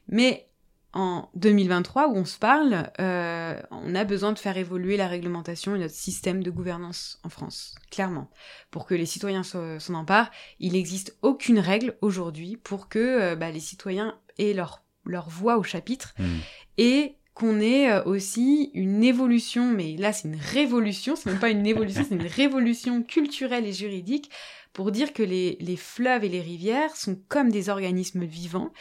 [0.08, 0.48] Mais
[0.92, 5.78] en 2023, où on se parle, on a besoin de faire évoluer la réglementation et
[5.78, 8.30] notre système de gouvernance en France, clairement.
[8.70, 13.60] Pour que les citoyens s'en emparent, il n'existe aucune règle aujourd'hui pour que bah, les
[13.60, 16.38] citoyens aient leur, leur voix au chapitre Hmm.
[16.76, 21.50] et qu'on ait euh, aussi une évolution, mais là c'est une révolution, c'est même pas
[21.50, 24.30] une évolution, c'est une révolution culturelle et juridique
[24.72, 28.72] pour dire que les, les fleuves et les rivières sont comme des organismes vivants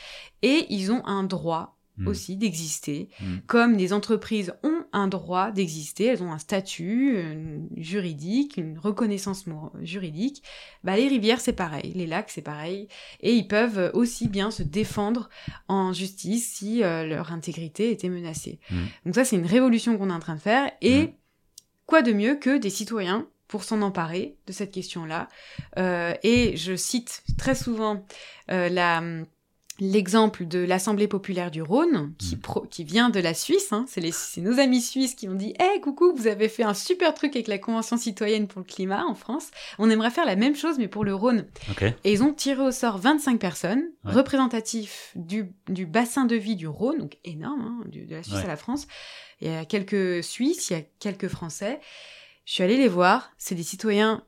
[0.42, 2.08] et ils ont un droit Mm.
[2.08, 3.38] aussi d'exister, Mm.
[3.48, 7.18] comme les entreprises ont un droit d'exister, elles ont un statut
[7.76, 9.46] juridique, une reconnaissance
[9.82, 10.44] juridique,
[10.84, 12.88] bah, les rivières c'est pareil, les lacs c'est pareil,
[13.22, 15.30] et ils peuvent aussi bien se défendre
[15.68, 18.60] en justice si euh, leur intégrité était menacée.
[18.70, 18.76] Mm.
[19.06, 21.14] Donc ça c'est une révolution qu'on est en train de faire, et
[21.86, 25.30] quoi de mieux que des citoyens pour s'en emparer de cette question-là.
[25.78, 28.06] Euh, et je cite très souvent
[28.52, 29.02] euh, la
[29.80, 32.42] l'exemple de l'Assemblée populaire du Rhône, qui, Mhm.
[32.42, 33.72] pro- qui vient de la Suisse.
[33.72, 33.86] Hein.
[33.88, 36.74] C'est les- c'est nos amis suisses qui ont dit «Hey, coucou, vous avez fait un
[36.74, 39.52] super truc avec la Convention citoyenne pour le climat en France.
[39.78, 41.46] On aimerait faire la même chose, mais pour le Rhône.
[41.70, 44.14] Ok.» Et ils ont tiré au sort 25 personnes, Ouais.
[44.14, 48.36] représentatifs du, du bassin de vie du Rhône, donc énorme, hein, du- de la Suisse
[48.38, 48.44] Ouais.
[48.46, 48.88] à la France.
[49.42, 51.80] Il y a quelques Suisses, il y a quelques Français.
[52.46, 53.32] Je suis allée les voir.
[53.38, 54.24] C'est des citoyens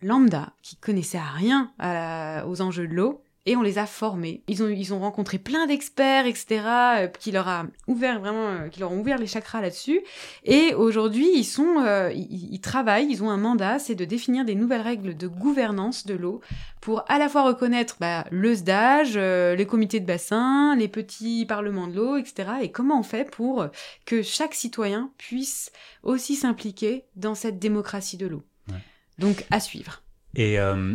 [0.00, 3.22] lambda qui connaissaient à rien à la- aux enjeux de l'eau.
[3.44, 4.42] Et on les a formés.
[4.46, 6.62] Ils ont, ils ont rencontré plein d'experts, etc.,
[6.98, 10.00] euh, qui leur a ouvert vraiment, euh, qui leur ont ouvert les chakras là-dessus.
[10.44, 14.44] Et aujourd'hui, ils sont, euh, ils, ils travaillent, ils ont un mandat, c'est de définir
[14.44, 16.40] des nouvelles règles de gouvernance de l'eau
[16.82, 21.46] pour à la fois reconnaître bah, le SDAGE, euh, les comités de bassin, les petits
[21.46, 22.50] parlements de l'eau, etc.
[22.60, 23.66] Et comment on fait pour
[24.04, 25.70] que chaque citoyen puisse
[26.02, 28.42] aussi s'impliquer dans cette démocratie de l'eau?
[28.68, 28.82] Ouais.
[29.18, 30.02] Donc à suivre.
[30.34, 30.94] Et euh,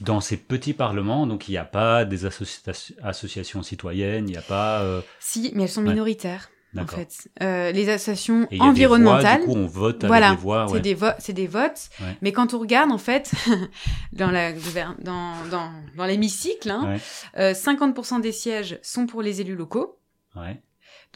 [0.00, 4.36] dans ces petits parlements, donc il n'y a pas des associa- associations citoyennes, il n'y
[4.38, 4.80] a pas.
[4.82, 5.90] euh, Si, mais elles sont Ouais.
[5.90, 6.50] minoritaires.
[6.74, 6.98] En D'accord.
[6.98, 10.66] fait, Euh, les associations Et environnementales, voix, du coup, on vote avec des voix.
[10.68, 10.80] c'est ouais.
[10.80, 11.88] des, vo- c'est des votes.
[12.00, 12.16] Ouais.
[12.20, 13.32] Mais quand on regarde, en fait,
[14.12, 17.00] dans, gouver- dans, dans, dans l'hémicycle, hein, Ouais.
[17.38, 19.98] euh, 50% des sièges sont pour les élus locaux.
[20.34, 20.60] Ouais.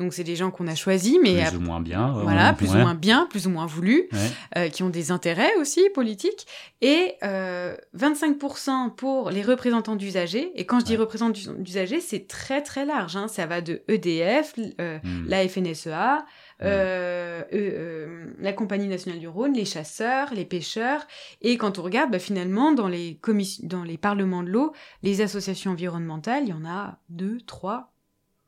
[0.01, 2.11] Donc, c'est des gens qu'on a choisis, mais Plus ou moins bien.
[2.23, 2.77] voilà, plus Ouais.
[2.77, 4.19] ou moins bien, plus ou moins voulus, Ouais.
[4.57, 6.47] euh, qui ont des intérêts aussi politiques.
[6.81, 10.51] Et euh, 25% pour les représentants d'usagers.
[10.55, 10.99] Et quand je dis Ouais.
[10.99, 13.15] représentants d'us- d'usagers, c'est très très large.
[13.17, 13.29] Hein.
[13.29, 15.27] Ça va de EDF, euh, Hmm.
[15.29, 16.25] la FNSEA,
[16.63, 21.07] euh, euh, euh, la Compagnie nationale du Rhône, les chasseurs, les pêcheurs.
[21.43, 23.19] Et quand on regarde, bah, finalement, dans les,
[23.63, 24.73] dans les parlements de l'eau,
[25.03, 27.93] les associations environnementales, il y en a deux, trois,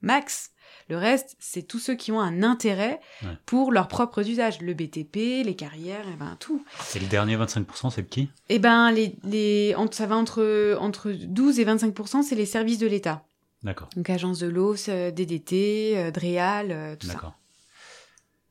[0.00, 0.50] max.
[0.88, 3.30] Le reste, c'est tous ceux qui ont un intérêt Ouais.
[3.46, 4.60] pour leurs propres usages.
[4.60, 6.64] Le BTP, les carrières, et ben tout.
[6.94, 8.30] Et le dernier 25%, c'est qui?
[8.48, 12.86] Et ben, les, les, ça va entre, entre 12 et 25%, c'est les services de
[12.86, 13.22] l'État.
[13.62, 13.88] D'accord.
[13.96, 17.12] Donc, agence de l'eau, DDT, euh, DREAL, euh, tout ça.
[17.14, 17.34] D'accord.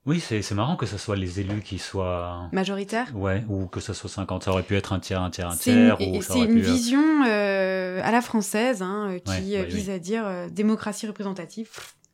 [0.07, 2.49] Oui, c'est marrant que ce soit les élus qui soient.
[2.51, 4.43] Majoritaire Ouais, ou que ça soit 50.
[4.43, 5.95] Ça aurait pu être un tiers, un tiers, un tiers.
[6.21, 9.99] c'est une pu, euh, vision euh, à la française hein, qui Ouais, oui, vise à
[9.99, 11.69] dire euh, démocratie représentative.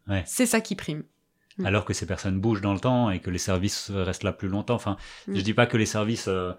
[0.08, 0.24] Ouais.
[0.26, 1.04] C'est ça qui prime.
[1.60, 1.66] Mm.
[1.66, 4.48] alors que ces personnes bougent dans le temps et que les services restent là plus
[4.48, 4.76] longtemps.
[4.76, 4.96] Enfin,
[5.28, 5.36] Mm.
[5.36, 6.52] je dis pas que les services euh,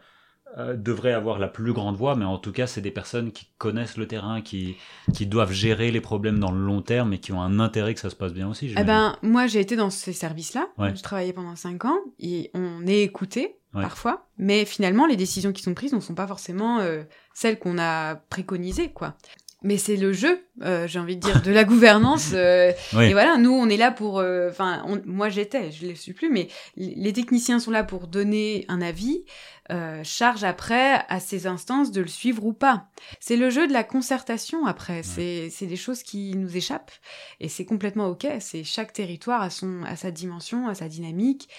[0.57, 3.49] euh, devraient avoir la plus grande voix, mais en tout cas, c'est des personnes qui
[3.59, 4.76] connaissent le terrain, qui,
[5.14, 8.01] qui doivent gérer les problèmes dans le long terme et qui ont un intérêt que
[8.01, 8.74] ça se passe bien aussi.
[8.76, 10.66] Eh ben, moi, j'ai été dans ces services-là.
[10.78, 10.96] Ouais.
[10.96, 13.82] Je travaillais pendant cinq ans et on est écouté Ouais.
[13.82, 17.78] parfois, mais finalement, les décisions qui sont prises ne sont pas forcément euh, celles qu'on
[17.78, 19.14] a préconisées, quoi.
[19.62, 22.30] Mais c'est le jeu, euh, j'ai envie de dire, de la gouvernance.
[22.32, 23.06] euh, Oui.
[23.06, 24.20] Et voilà, nous, on est là pour.
[24.20, 26.46] euh, Enfin, moi, j'étais, je ne le suis plus, mais
[26.76, 29.24] les techniciens sont là pour donner un avis.
[29.70, 32.86] euh, charge après à ces instances de le suivre ou pas.
[33.20, 35.02] C'est le jeu de la concertation après.
[35.02, 36.92] C'est c'est des choses qui nous échappent
[37.40, 38.26] et c'est complètement ok.
[38.40, 41.50] C'est chaque territoire a son à sa dimension, à sa dynamique.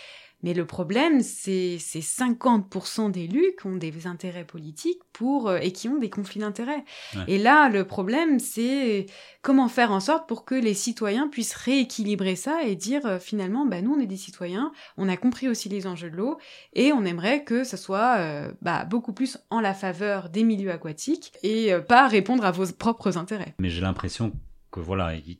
[0.41, 5.71] Mais le problème, c'est c'est 50% d'élus qui ont des intérêts politiques pour euh, et
[5.73, 6.83] qui ont des conflits d'intérêts.
[7.15, 7.23] Ouais.
[7.27, 9.05] Et là, le problème, c'est
[9.41, 13.65] comment faire en sorte pour que les citoyens puissent rééquilibrer ça et dire euh, finalement,
[13.65, 16.37] bah, nous, on est des citoyens, on a compris aussi les enjeux de l'eau
[16.73, 20.71] et on aimerait que ça soit euh, bah, beaucoup plus en la faveur des milieux
[20.71, 23.55] aquatiques et euh, pas répondre à vos propres intérêts.
[23.59, 24.31] Mais j'ai l'impression
[24.71, 25.39] que voilà, il-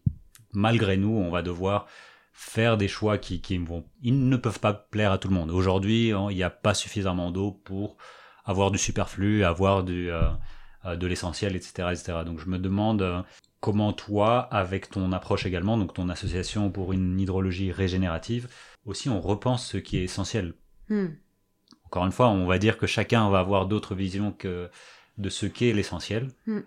[0.52, 1.88] malgré nous, on va devoir
[2.40, 5.52] faire des choix qui, qui vont, ils ne peuvent pas plaire à tout le monde.
[5.52, 7.98] Aujourd'hui, hein, il n'y a pas suffisamment d'eau pour
[8.46, 10.22] avoir du superflu, avoir du, euh,
[10.86, 12.20] euh, de l'essentiel, etc., etc.
[12.26, 13.22] Donc je me demande euh,
[13.60, 18.48] comment toi, avec ton approche également, donc ton association pour une hydrologie régénérative,
[18.86, 20.54] aussi on repense ce qui est essentiel.
[20.88, 21.08] Hmm.
[21.88, 24.70] Encore une fois, on va dire que chacun va avoir d'autres visions que
[25.18, 26.30] de ce qu'est l'essentiel.
[26.46, 26.60] Mm.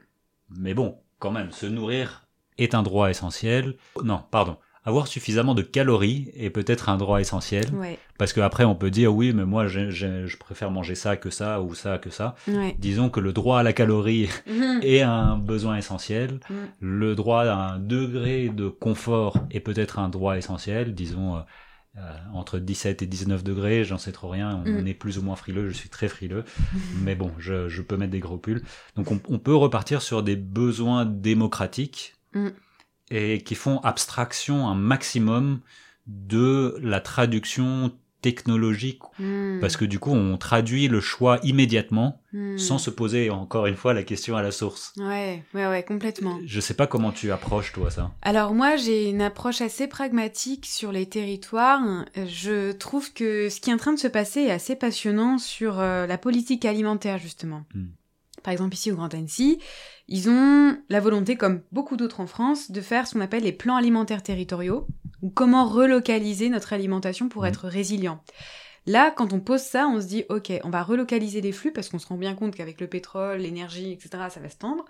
[0.50, 2.26] Mais bon, quand même, se nourrir
[2.58, 3.76] est un droit essentiel.
[4.02, 4.58] Non, pardon.
[4.84, 7.66] Avoir suffisamment de calories est peut-être un droit essentiel.
[7.74, 11.30] Ouais, Parce qu'après, on peut dire oui, mais moi, j'ai- je préfère manger ça que
[11.30, 12.34] ça ou ça que ça.
[12.48, 12.74] ouais.
[12.80, 14.80] Disons que le droit à la calorie Mhm.
[14.82, 16.40] est un besoin essentiel.
[16.50, 16.54] Mm.
[16.80, 20.94] Le droit à un degré de confort est peut-être un droit essentiel.
[20.94, 21.40] Disons, euh,
[21.98, 24.86] euh, entre 17 et 19 degrés, j'en sais trop rien, on, Mm.
[24.88, 26.42] est plus ou moins frileux, je suis très frileux,
[27.04, 28.62] mais bon, je, je peux mettre des gros pulls.
[28.96, 32.48] Donc on, on peut repartir sur des besoins démocratiques Mm.
[33.10, 35.60] Et qui font abstraction un maximum
[36.06, 37.92] de la traduction
[38.22, 39.58] technologique, Hmm.
[39.60, 42.56] parce que du coup on traduit le choix immédiatement Hmm.
[42.56, 44.92] sans se poser encore une fois la question à la source.
[44.96, 46.38] Ouais, ouais, ouais, complètement.
[46.46, 48.12] Je sais pas comment tu approches toi ça.
[48.22, 51.82] Alors moi, j'ai une approche assez pragmatique sur les territoires.
[52.14, 55.80] Je trouve que ce qui est en train de se passer est assez passionnant sur
[55.80, 57.64] euh, la politique alimentaire, justement.
[57.74, 57.86] Mm.
[58.44, 59.60] Par exemple, ici au Grand Annecy,
[60.12, 63.52] ils ont la volonté, comme beaucoup d'autres en France, de faire ce qu'on appelle les
[63.52, 64.86] plans alimentaires territoriaux,
[65.22, 67.46] ou comment relocaliser notre alimentation pour Mm.
[67.46, 68.22] être résilient.
[68.84, 71.88] Là, quand on pose ça, on se dit, ok, on va relocaliser les flux parce
[71.88, 74.84] qu'on se rend bien compte qu'avec le pétrole, l'énergie, etc., ça va se tendre.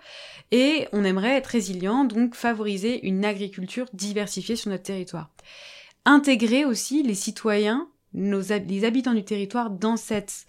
[0.51, 5.29] Et on aimerait être résilient, donc favoriser une agriculture diversifiée sur notre territoire.
[6.03, 10.47] Intégrer aussi les citoyens, nos, les habitants du territoire dans, cette,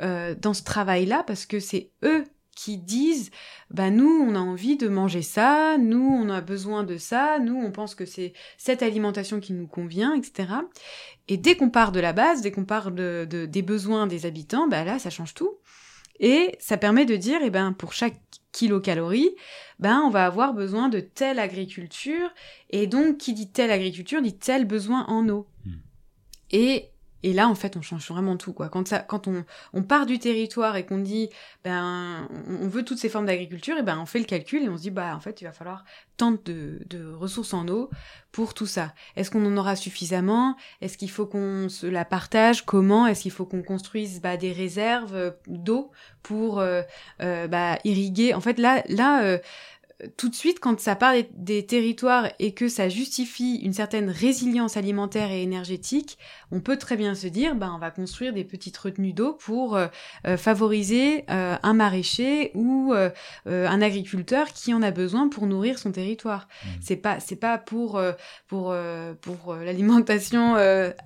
[0.00, 2.24] euh, dans ce travail-là, parce que c'est eux
[2.56, 3.30] qui disent,
[3.70, 7.54] bah nous, on a envie de manger ça, nous, on a besoin de ça, nous,
[7.54, 10.48] on pense que c'est cette alimentation qui nous convient, etc.
[11.28, 14.26] Et dès qu'on part de la base, dès qu'on part de, de- des besoins des
[14.26, 15.58] habitants, bah là, ça change tout.
[16.18, 18.18] Et ça permet de dire, eh ben, pour chaque
[18.52, 19.36] kilocalorie,
[19.78, 22.30] ben, on va avoir besoin de telle agriculture.
[22.70, 25.46] Et donc, qui dit telle agriculture dit tel besoin en eau.
[25.66, 25.74] Hmm.
[26.52, 26.90] Et,
[27.22, 28.68] et là, en fait, on change vraiment tout, quoi.
[28.68, 31.30] Quand, ça, quand on, on part du territoire et qu'on dit,
[31.64, 34.76] ben, on veut toutes ces formes d'agriculture, et ben, on fait le calcul et on
[34.76, 35.84] se dit, bah, en fait, il va falloir
[36.16, 37.90] tant de, de ressources en eau
[38.32, 38.94] pour tout ça.
[39.16, 40.56] Est-ce qu'on en aura suffisamment?
[40.80, 42.64] Est-ce qu'il faut qu'on se la partage?
[42.64, 43.06] Comment?
[43.06, 45.90] Est-ce qu'il faut qu'on construise bah, des réserves euh, d'eau
[46.22, 46.82] pour euh,
[47.22, 48.34] euh, bah, irriguer?
[48.34, 49.38] En fait, là, là euh,
[50.16, 54.10] tout de suite, quand ça part des, des territoires et que ça justifie une certaine
[54.10, 56.18] résilience alimentaire et énergétique,
[56.52, 59.74] on peut très bien se dire, bah, on va construire des petites retenues d'eau pour
[59.76, 59.86] euh,
[60.26, 63.10] euh, favoriser euh, un maraîcher ou euh,
[63.46, 66.46] un agriculteur qui en a besoin pour nourrir son territoire.
[66.64, 66.70] Mhm.
[66.82, 68.00] C'est pas, c'est pas pour
[68.46, 68.74] pour
[69.22, 70.56] pour l'alimentation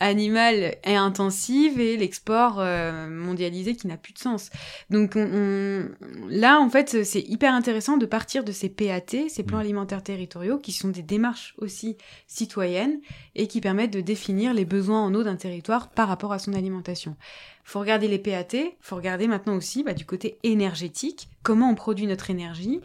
[0.01, 2.63] animale et intensive et l'export
[3.09, 4.51] mondialisé qui n'a plus de sens.
[4.91, 5.89] Donc on, on-
[6.29, 9.61] là en fait c'est hyper intéressant de partir de ces PAT, ces plans Mm.
[9.61, 13.01] alimentaires territoriaux qui sont des démarches aussi citoyennes
[13.35, 16.55] et qui permettent de définir les besoins en eau d'un territoire par rapport à son
[16.55, 17.17] alimentation.
[17.65, 22.07] Faut regarder les PAT, faut regarder maintenant aussi bah, du côté énergétique, comment on produit
[22.07, 22.81] notre énergie,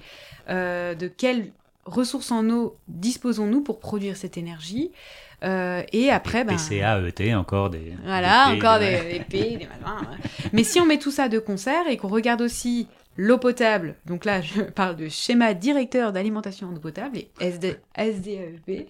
[0.50, 1.52] euh, de quelles
[1.86, 4.92] ressources en eau disposons-nous pour produire cette énergie,
[5.44, 7.94] euh, et après, ben, PCA, ET, encore des.
[8.04, 10.08] voilà, des P, encore des- des, des P, des machins.
[10.10, 10.50] ouais.
[10.54, 12.88] Mais si on met tout ça de concert et qu'on regarde aussi
[13.18, 17.78] l'eau potable, donc là je parle de schéma directeur d'alimentation en eau potable et SD,
[17.98, 18.90] SDAEP,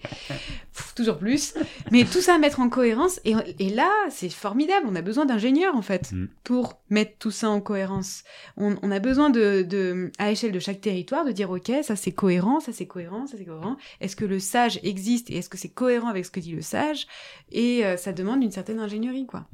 [0.95, 1.53] toujours plus,
[1.91, 5.26] mais tout ça à mettre en cohérence et, et là c'est formidable, on a besoin
[5.26, 6.28] d'ingénieurs en fait Mm.
[6.43, 8.23] pour mettre tout ça en cohérence.
[8.57, 11.95] On, on a besoin de, de, à l'échelle de chaque territoire, de dire ok ça
[11.95, 13.78] c'est cohérent, ça c'est cohérent, ça c'est cohérent.
[14.01, 16.61] Est-ce que le sage existe et est-ce que c'est cohérent avec ce que dit le
[16.61, 17.07] sage?
[17.51, 19.45] Et euh, ça demande une certaine ingénierie quoi.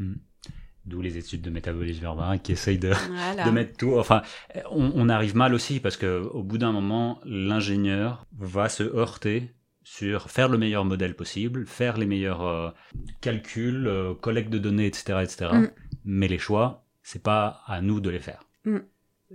[0.86, 3.46] D'où les études de métabolisme urbain qui essayent de, Voilà.
[3.46, 3.98] de mettre tout.
[3.98, 4.24] Enfin,
[4.72, 9.54] on, on arrive mal aussi parce que au bout d'un moment, l'ingénieur va se heurter
[9.84, 12.70] sur faire le meilleur modèle possible, faire les meilleurs euh,
[13.20, 15.52] calculs, euh, collecte de données, etc., etc.
[15.54, 15.68] Mm.
[16.06, 18.44] Mais les choix, c'est pas à nous de les faire.
[18.66, 18.78] Mm.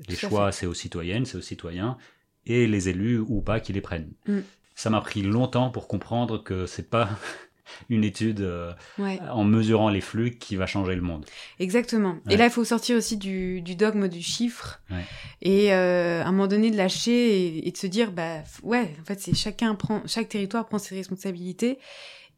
[0.09, 1.97] Les choix, c'est aux citoyennes, c'est aux citoyens
[2.45, 4.13] et les élus ou pas qui les prennent.
[4.27, 4.39] Mm.
[4.75, 7.09] Ça m'a pris longtemps pour comprendre que c'est pas
[7.89, 9.19] une étude euh, Ouais.
[9.31, 11.25] en mesurant les flux qui va changer le monde.
[11.59, 12.17] Exactement.
[12.27, 12.35] Ouais.
[12.35, 15.05] Et là, il faut sortir aussi du, du dogme du chiffre Ouais.
[15.43, 17.13] et euh, à un moment donné de lâcher
[17.59, 20.79] et, et de se dire, bah ouais, en fait, c'est chacun prend, chaque territoire prend
[20.79, 21.79] ses responsabilités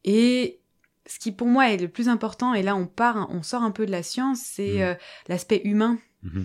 [0.04, 0.60] et
[1.06, 3.70] ce qui pour moi est le plus important, et là on part, on sort un
[3.70, 4.80] peu de la science, c'est Mhm.
[4.82, 4.94] euh,
[5.28, 6.44] l'aspect humain, Mhm.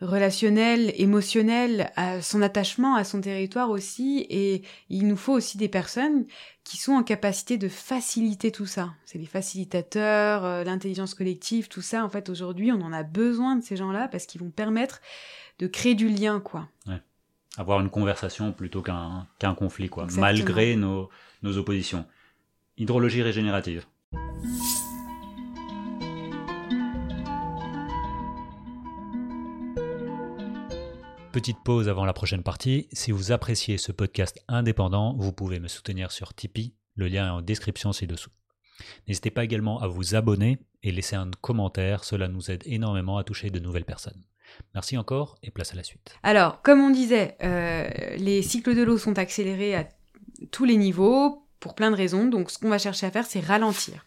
[0.00, 5.68] Relationnel, émotionnel, à son attachement à son territoire aussi, et il nous faut aussi des
[5.68, 6.24] personnes
[6.64, 8.94] qui sont en capacité de faciliter tout ça.
[9.04, 12.04] C'est les facilitateurs, euh, l'intelligence collective, tout ça.
[12.04, 15.00] En fait, aujourd'hui, on en a besoin de ces gens-là parce qu'ils vont permettre
[15.58, 16.68] de créer du lien, quoi.
[17.58, 20.26] avoir une conversation plutôt qu'un conflit, quoi, Exactement.
[20.26, 21.10] malgré nos,
[21.42, 22.06] nos oppositions.
[22.78, 23.84] Hydrologie régénérative.
[31.32, 32.88] Petite pause avant la prochaine partie.
[32.92, 36.74] Si vous appréciez ce podcast indépendant, vous pouvez me soutenir sur Tipeee.
[36.96, 38.30] Le lien est en description ci-dessous.
[39.06, 42.02] N'hésitez pas également à vous abonner et laisser un commentaire.
[42.02, 44.24] Cela nous aide énormément à toucher de nouvelles personnes.
[44.74, 46.16] Merci encore et place à la suite.
[46.24, 49.88] Alors, comme on disait, euh, les cycles de l'eau sont accélérés à
[50.50, 52.26] tous les niveaux pour plein de raisons.
[52.26, 54.04] Donc, ce qu'on va chercher à faire, c'est ralentir.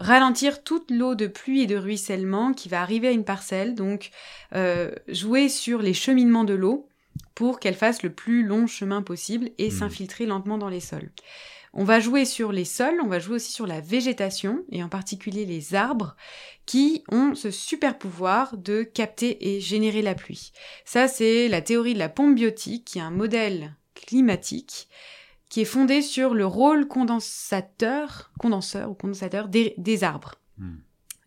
[0.00, 4.10] Ralentir toute l'eau de pluie et de ruissellement qui va arriver à une parcelle, donc
[4.54, 6.88] euh, jouer sur les cheminements de l'eau
[7.34, 9.78] pour qu'elle fasse le plus long chemin possible et Mhm.
[9.78, 11.10] s'infiltrer lentement dans les sols.
[11.76, 14.88] On va jouer sur les sols, on va jouer aussi sur la végétation, et en
[14.88, 16.14] particulier les arbres,
[16.66, 20.52] qui ont ce super pouvoir de capter et générer la pluie.
[20.84, 24.88] Ça, c'est la théorie de la pompe biotique, qui est un modèle climatique
[25.54, 30.34] qui est fondé sur le rôle condensateur, condenseur ou condensateur des, des arbres.
[30.58, 30.78] Hmm.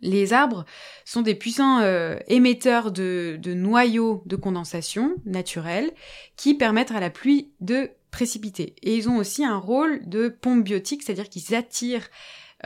[0.01, 0.65] Les arbres
[1.05, 5.93] sont des puissants euh, émetteurs de, de noyaux de condensation naturels
[6.36, 8.75] qui permettent à la pluie de précipiter.
[8.84, 12.09] Et ils ont aussi un rôle de pompe biotique, c'est-à-dire qu'ils attirent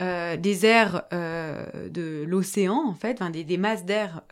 [0.00, 4.22] euh, des airs euh, de l'océan, en fait, enfin, des, des masses d'air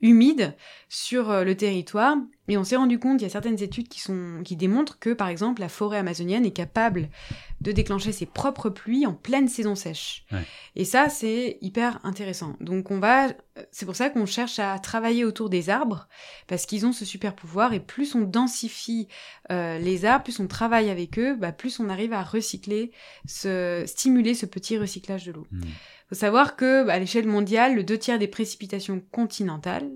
[0.00, 0.54] humides
[0.88, 2.16] sur le territoire.
[2.46, 5.10] Et on s'est rendu compte, il y a certaines études qui, sont, qui démontrent que,
[5.10, 7.08] par exemple, la forêt amazonienne est capable
[7.62, 10.26] de déclencher ses propres pluies en pleine saison sèche.
[10.30, 10.44] Ouais.
[10.76, 12.56] Et ça, c'est hyper intéressant.
[12.60, 13.28] Donc, on va,
[13.70, 16.06] c'est pour ça qu'on cherche à travailler autour des arbres,
[16.46, 19.08] parce qu'ils ont ce super pouvoir, et plus on densifie
[19.50, 22.92] euh, les arbres, plus on travaille avec eux, bah, plus on arrive à recycler,
[23.26, 25.46] ce, stimuler ce petit recyclage de l'eau.
[25.50, 25.62] Hmm.
[26.10, 29.88] faut savoir que, bah, à l'échelle mondiale, le deux tiers des précipitations continentales,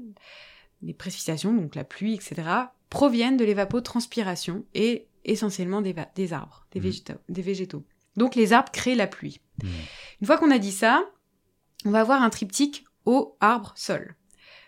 [0.83, 2.49] des précipitations, donc la pluie, etc.,
[2.91, 5.95] proviennent de l'évapotranspiration et essentiellement des,
[6.33, 7.85] arbres, des, végétaux, des végétaux.
[8.16, 9.41] Donc les arbres créent la pluie.
[9.62, 9.68] Hmm.
[10.20, 11.05] Une fois qu'on a dit ça,
[11.85, 14.16] on va avoir un triptyque eau, arbre, sol.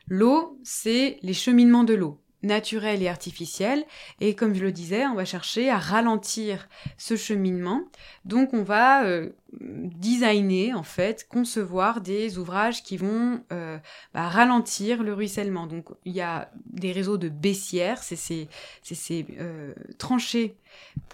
[0.07, 3.85] L'eau, c'est les cheminements de l'eau, naturels et artificiels.
[4.21, 6.69] Et comme je le disais, on va chercher à ralentir
[6.99, 7.83] ce cheminement.
[8.25, 9.31] Donc on va euh,
[9.61, 13.79] designer, en fait, concevoir des ouvrages qui vont euh,
[14.15, 15.67] bah, ralentir le ruissellement.
[15.67, 18.49] Donc il y a des réseaux de baissières, c'est ces,
[18.83, 20.57] c'est ces euh, tranchées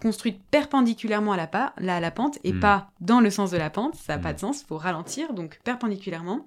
[0.02, 2.60] construites perpendiculairement à la, pa- là, à la pente et Mm.
[2.60, 5.32] pas dans le sens de la pente, ça n'a pas de sens, il faut ralentir,
[5.32, 6.46] donc perpendiculairement,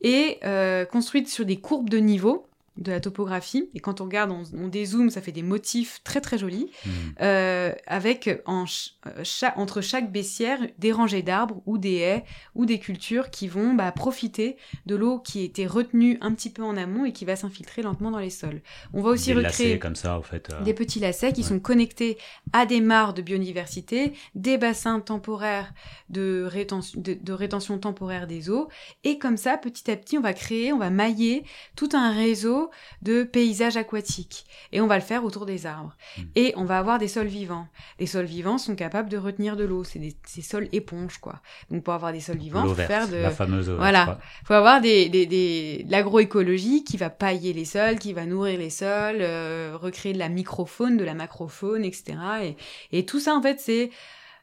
[0.00, 2.46] et euh, construites sur des courbes de niveau
[2.78, 6.20] de la topographie, et quand on regarde, on, on dézoome, ça fait des motifs très
[6.20, 6.90] très jolis, Hmm.
[7.22, 12.24] euh, avec en ch- euh, cha- entre chaque baissière des rangées d'arbres ou des haies
[12.54, 14.56] ou des cultures qui vont bah, profiter
[14.86, 18.10] de l'eau qui était retenue un petit peu en amont et qui va s'infiltrer lentement
[18.10, 18.62] dans les sols.
[18.92, 20.48] On va aussi Des lacets recréer comme ça, en fait.
[20.52, 21.48] euh, des petits lacets qui Ouais.
[21.48, 22.16] sont connectés
[22.52, 25.72] à des mares de biodiversité, des bassins temporaires
[26.10, 28.68] de rétention, de, de rétention temporaire des eaux.
[29.04, 31.44] Et comme ça, petit à petit, on va créer, on va mailler
[31.76, 32.67] tout un réseau
[33.02, 34.46] de paysages aquatiques.
[34.72, 35.96] Et on va le faire autour des arbres.
[36.16, 36.22] Mm.
[36.36, 37.66] Et on va avoir des sols vivants.
[37.98, 39.84] Les sols vivants sont capables de retenir de l'eau.
[39.84, 41.40] C'est des sols éponges, quoi.
[41.70, 43.16] Donc pour avoir des sols vivants, l'eau faut faire de...
[43.16, 44.04] la fameuse eau Voilà.
[44.04, 44.18] quoi.
[44.44, 48.58] faut avoir des, des, des, de l'agroécologie qui va pailler les sols, qui va nourrir
[48.58, 52.18] les sols, euh, recréer de la microfaune, de la macrofaune, etc.
[52.42, 52.56] Et,
[52.98, 53.90] et tout ça, en fait, c'est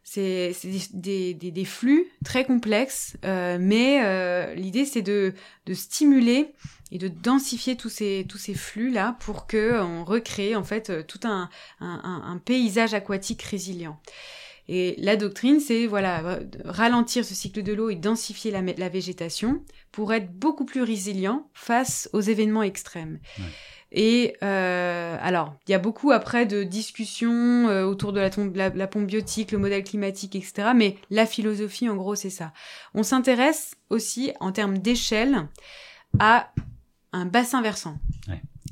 [0.07, 0.53] c'est
[0.93, 5.33] des, flux très complexes, euh, mais euh, l'idée c'est de,
[5.73, 6.53] stimuler
[6.91, 10.91] et de densifier tous ces tous ces flux là pour que on recrée en fait
[10.91, 11.49] euh, tout un,
[12.45, 13.99] paysage aquatique résilient.
[14.67, 20.13] Et la doctrine, c'est voilà ralentir ce cycle de l'eau et densifier la, végétation pour
[20.13, 23.19] être beaucoup plus résilient face aux événements extrêmes.
[23.97, 29.07] Et euh, alors, il y a beaucoup après de discussions euh, autour de la, pompe
[29.07, 30.71] biotique, le modèle climatique, etc.
[30.75, 32.51] Mais la philosophie, en gros, c'est ça.
[32.93, 35.47] On s'intéresse aussi, en termes d'échelle,
[36.19, 36.51] à
[37.13, 37.97] un bassin versant.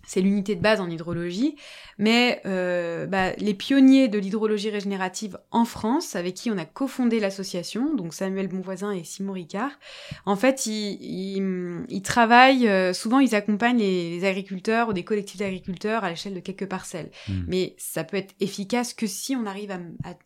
[0.05, 1.55] C'est l'unité de base en hydrologie,
[1.97, 7.19] mais euh, bah, les pionniers de l'hydrologie régénérative en France, avec qui on a cofondé
[7.21, 9.71] l'association, donc Samuel Bonvoisin et Simon Ricard,
[10.25, 10.97] en fait, ils,
[11.37, 16.09] ils, ils travaillent, euh, souvent ils accompagnent les, les agriculteurs ou des collectifs d'agriculteurs à
[16.09, 17.09] l'échelle de quelques parcelles.
[17.29, 17.43] Hmm.
[17.47, 19.79] Mais ça peut être efficace que si on arrive à,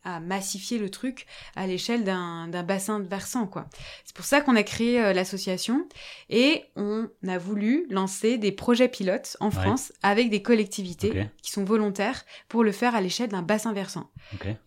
[0.03, 3.67] à- à massifier le truc à l'échelle d'un bassin de versant, quoi.
[4.05, 5.87] C'est pour ça qu'on a créé euh, l'association
[6.29, 9.66] et on a voulu lancer des projets pilotes en Ouais.
[9.67, 11.09] France avec des collectivités
[11.41, 14.09] qui sont volontaires pour le faire à l'échelle d'un bassin versant.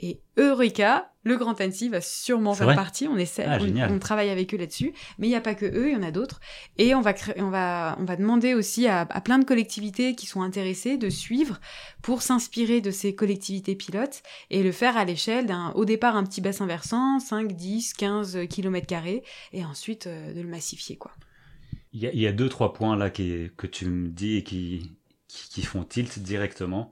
[0.01, 3.07] Et Eureka, le Grand Annecy va sûrement faire partie.
[3.09, 4.95] On essaie, Ah, on- on, travaille avec eux là-dessus.
[5.19, 6.41] Mais il n'y a pas que eux, il y en a d'autres.
[6.79, 10.15] Et on va, créer, on va, on va demander aussi à, à plein de collectivités
[10.15, 11.61] qui sont intéressées de suivre
[12.01, 16.25] pour s'inspirer de ces collectivités pilotes et le faire à l'échelle d'un, au départ, un
[16.25, 19.23] petit bassin versant, 5, 10, 15 kilomètres carrés,
[19.53, 21.11] et ensuite euh, de le massifier, quoi.
[21.93, 24.36] Il y, a, il y a deux, trois points là qui, que tu me dis
[24.36, 24.97] et qui,
[25.28, 26.91] qui, qui font tilt directement.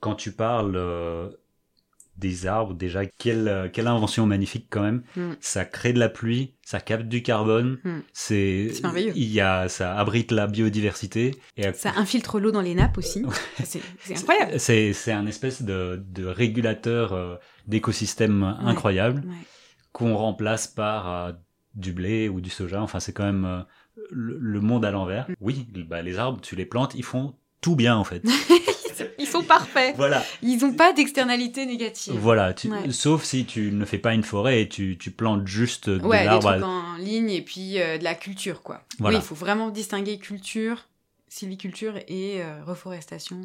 [0.00, 1.28] Quand tu parles euh,
[2.16, 5.02] des arbres, déjà, quelle, euh, quelle invention magnifique quand même.
[5.16, 5.32] Mm.
[5.40, 7.98] Ça crée de la pluie, ça capte du carbone, Mm.
[8.14, 9.12] c'est merveilleux.
[9.14, 11.34] Il y a, ça abrite la biodiversité.
[11.58, 13.22] Et à- Ça infiltre l'eau dans les nappes aussi.
[13.64, 14.58] C'est incroyable.
[14.58, 17.36] C'est un espèce de, de régulateur euh,
[17.66, 19.34] d'écosystème incroyable Ouais.
[19.92, 21.32] qu'on remplace par euh,
[21.74, 22.82] du blé ou du soja.
[22.82, 23.64] Enfin, c'est quand même
[24.10, 25.26] le, le monde à l'envers.
[25.40, 28.22] Oui, bah, les arbres, tu les plantes, ils font tout bien en fait.
[29.18, 29.94] Ils sont parfaits.
[29.96, 30.22] voilà.
[30.42, 32.14] Ils n'ont pas d'externalité négative.
[32.18, 32.90] Voilà, tu- Ouais.
[32.90, 36.22] sauf si tu ne fais pas une forêt et tu, tu plantes juste de Ouais,
[36.28, 38.82] des trucs en ligne et puis euh, de la culture, quoi.
[38.98, 39.18] Voilà.
[39.18, 40.86] Oui, il faut vraiment distinguer culture,
[41.28, 43.40] sylviculture et euh, reforestation.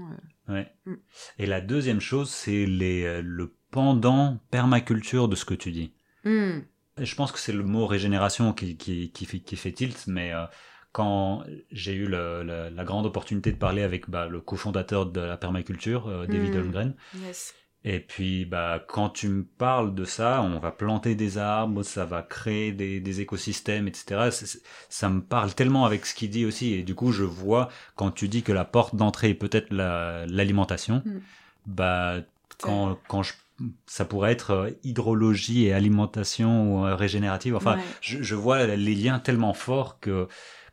[0.50, 0.54] euh.
[0.54, 0.68] Ouais.
[0.86, 0.94] Mm.
[1.40, 5.94] Et la deuxième chose, c'est les, le pendant permaculture de ce que tu dis.
[6.24, 6.60] Hmm.
[7.00, 10.34] Je pense que c'est le mot régénération qui, qui, qui, fait, qui fait tilt, mais
[10.34, 10.46] euh,
[10.94, 15.20] quand j'ai eu le- le- la grande opportunité de parler avec bah, le cofondateur de
[15.20, 16.58] la permaculture, euh, David Mm.
[16.60, 17.54] Holmgren, Yes.
[17.84, 22.06] et puis bah, quand tu me parles de ça, on va planter des arbres, ça
[22.06, 24.30] va créer des, des écosystèmes, etc.
[24.88, 27.68] Ça me parle tellement avec ce qu'il dit aussi, et du coup je vois
[27.98, 31.20] quand tu dis que la porte d'entrée est peut-être la- l'alimentation, Mm.
[31.66, 32.16] bah
[32.62, 33.34] quand, quand je,
[33.86, 37.56] ça pourrait être euh, hydrologie et alimentation ou euh, régénérative.
[37.56, 37.82] Enfin, Ouais.
[38.02, 40.28] je, je vois les liens tellement forts que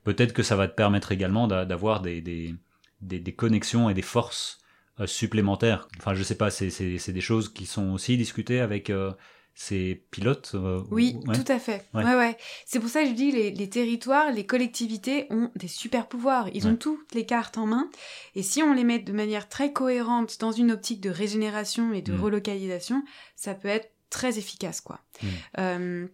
[0.05, 2.55] peut-être que ça va te permettre également d'a- d'avoir des, des,
[3.01, 4.59] des, des connexions et des forces
[5.01, 5.89] euh, supplémentaires.
[5.99, 9.12] Enfin, je sais pas, c'est des choses qui sont aussi discutées avec euh,
[9.55, 10.53] ces pilotes.
[10.55, 11.34] euh, Oui, ouais.
[11.36, 11.84] tout à fait.
[11.94, 12.05] Ouais.
[12.05, 12.36] Ouais, ouais.
[12.66, 16.48] C'est pour ça que je dis les, les territoires, les collectivités ont des super pouvoirs.
[16.55, 17.90] Ils ont toutes les cartes en main.
[18.34, 22.03] Et si on les met de manière très cohérente dans une optique de régénération et
[22.03, 22.20] de Mm.
[22.22, 23.05] relocalisation,
[23.36, 25.00] ça peut être très efficace, quoi.
[25.22, 25.26] Mm.
[25.59, 26.07] Euh,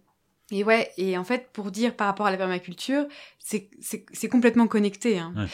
[0.51, 3.05] et ouais, et en fait, pour dire par rapport à la permaculture,
[3.37, 5.17] c'est complètement connecté.
[5.19, 5.33] Hein.
[5.35, 5.45] Ouais.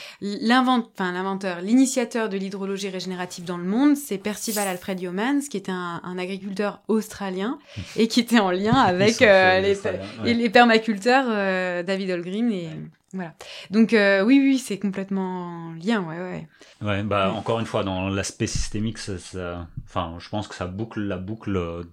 [0.42, 6.02] L'inventeur, l'initiateur de l'hydrologie régénérative dans le monde, c'est Percival Alfred Yeomans, qui était un,
[6.04, 7.58] un agriculteur australien
[7.98, 10.34] et qui était en lien avec euh, les, ouais.
[10.34, 12.70] les permaculteurs euh, David Holmgren et
[13.14, 13.34] voilà.
[13.72, 16.48] Donc euh, oui, oui, c'est complètement en lien, ouais, ouais.
[16.82, 17.38] Ouais, bah Ouais.
[17.38, 21.18] encore une fois, dans l'aspect systémique, ça, ça- enfin, je pense que ça boucle la
[21.18, 21.86] boucle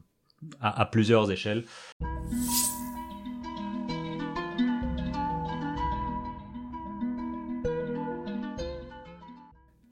[0.61, 1.65] à, à plusieurs échelles.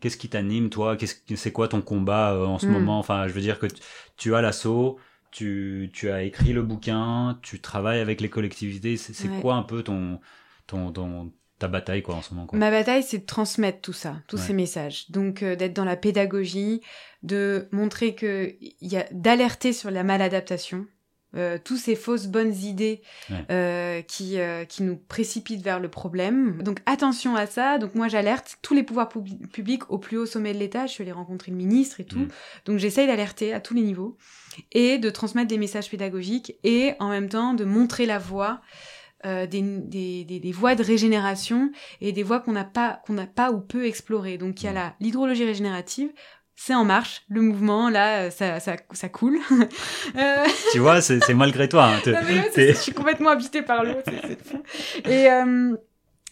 [0.00, 0.96] Qu'est-ce qui t'anime, toi?
[0.96, 2.70] Qu'est-ce que- C'est quoi ton combat euh, en ce Mm.
[2.72, 2.98] moment?
[2.98, 3.80] Enfin, je veux dire que tu,
[4.16, 4.98] tu as l'assaut,
[5.30, 8.96] tu, tu as écrit le bouquin, tu travailles avec les collectivités.
[8.96, 9.40] C'est c'est Ouais.
[9.40, 10.18] quoi un peu ton,
[10.66, 12.58] ton, ton- ta bataille quoi en ce moment quoi?
[12.58, 14.42] Ma bataille, c'est de transmettre tout ça, tous Ouais.
[14.46, 15.10] ces messages.
[15.10, 16.80] Donc euh, d'être dans la pédagogie,
[17.22, 20.86] de montrer que il y a d'alerter sur la maladaptation.
[21.36, 23.44] Euh, tous ces fausses bonnes idées Ouais.
[23.52, 26.60] euh, qui, euh, qui nous précipitent vers le problème.
[26.64, 27.78] Donc attention à ça.
[27.78, 30.86] Donc moi j'alerte tous les pouvoirs pub- publics au plus haut sommet de l'État.
[30.86, 32.18] Je suis allée rencontrer le ministre et tout.
[32.18, 32.28] Mm.
[32.64, 34.16] Donc j'essaye d'alerter à tous les niveaux
[34.72, 38.60] et de transmettre des messages pédagogiques et en même temps de montrer la voie
[39.24, 41.70] des, des, des, des voies de régénération
[42.00, 44.38] et des voies qu'on n'a pas qu'on n'a pas ou peu explorées.
[44.38, 44.92] Donc il y a Mm.
[45.00, 46.10] l'hydrologie régénérative,
[46.62, 49.38] c'est en marche, le mouvement là, euh, ça ça, ça coule.
[50.16, 51.86] Euh, Tu vois, c'est malgré toi.
[51.86, 53.94] hein, non, mais je suis complètement habitée par l'eau.
[55.04, 55.76] Et euh,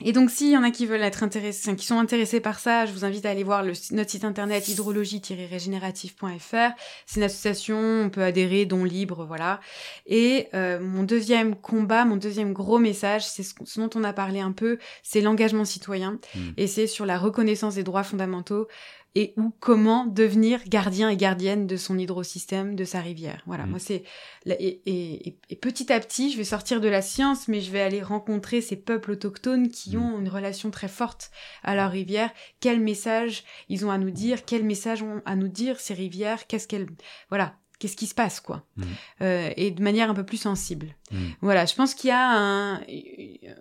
[0.04, 2.86] et donc, s'il y en a qui veulent être intéressés, qui sont intéressés par ça,
[2.86, 6.70] je vous invite à aller voir le, notre site internet hydrologie-régénérative.fr.
[7.04, 9.58] C'est une association, on peut adhérer, don libre, voilà.
[10.06, 14.12] Et euh, mon deuxième combat, mon deuxième gros message, c'est ce, ce dont on a
[14.12, 16.20] parlé un peu, c'est l'engagement citoyen.
[16.34, 16.40] Mm.
[16.58, 18.68] Et c'est sur la reconnaissance des droits fondamentaux
[19.14, 23.42] et ou comment devenir gardien et gardienne de son hydrosystème, de sa rivière.
[23.46, 23.70] Voilà, Mm.
[23.70, 24.02] moi c'est
[24.46, 27.80] et- et- et petit à petit, je vais sortir de la science, mais je vais
[27.80, 30.02] aller rencontrer ces peuples autochtones qui Mm.
[30.02, 31.30] ont une relation très forte
[31.62, 32.30] à leur rivière.
[32.60, 34.44] Quel message ils ont à nous dire?
[34.44, 36.46] Quel message ont à nous dire ces rivières?
[36.46, 36.88] Qu'est-ce qu'elles
[37.30, 38.82] voilà Qu'est-ce qui se passe quoi Mm.
[39.22, 40.88] Euh, Et de manière un peu plus sensible.
[41.12, 41.16] Mm.
[41.40, 42.80] Voilà, je pense qu'il y a un,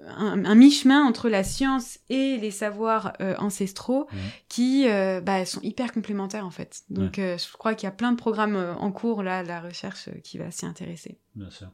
[0.08, 4.20] un, un mi-chemin entre la science et les savoirs euh, ancestraux Mhm.
[4.50, 6.82] qui euh, bah, sont hyper complémentaires en fait.
[6.90, 10.10] Donc je crois qu'il y a plein de programmes en cours là, de la recherche
[10.24, 11.20] qui va s'y intéresser.
[11.36, 11.68] Bien sûr.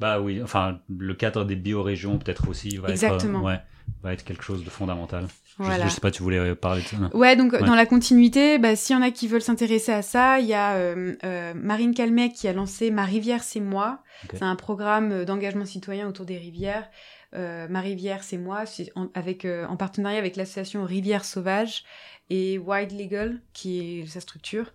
[0.00, 3.38] Bah oui, enfin, le cadre des biorégions peut-être aussi va Exactement.
[3.40, 3.60] être, ouais,
[4.02, 5.26] va être quelque chose de fondamental.
[5.58, 5.86] Je- Voilà.
[5.88, 6.96] Je, sais pas, tu voulais euh, parler de ça.
[6.98, 7.62] non Ouais, donc Ouais.
[7.64, 10.54] dans la continuité, bah, s'il y en a qui veulent s'intéresser à ça, il y
[10.54, 14.02] a euh, euh, Marine Calmec qui a lancé Ma rivière, c'est moi.
[14.32, 16.88] C'est un programme euh, d'engagement citoyen autour des rivières.
[17.34, 21.84] Euh, Ma rivière, c'est moi, c'est en, avec, euh, en partenariat avec l'association Rivière Sauvage
[22.30, 24.72] et Wild Legal, qui est sa structure.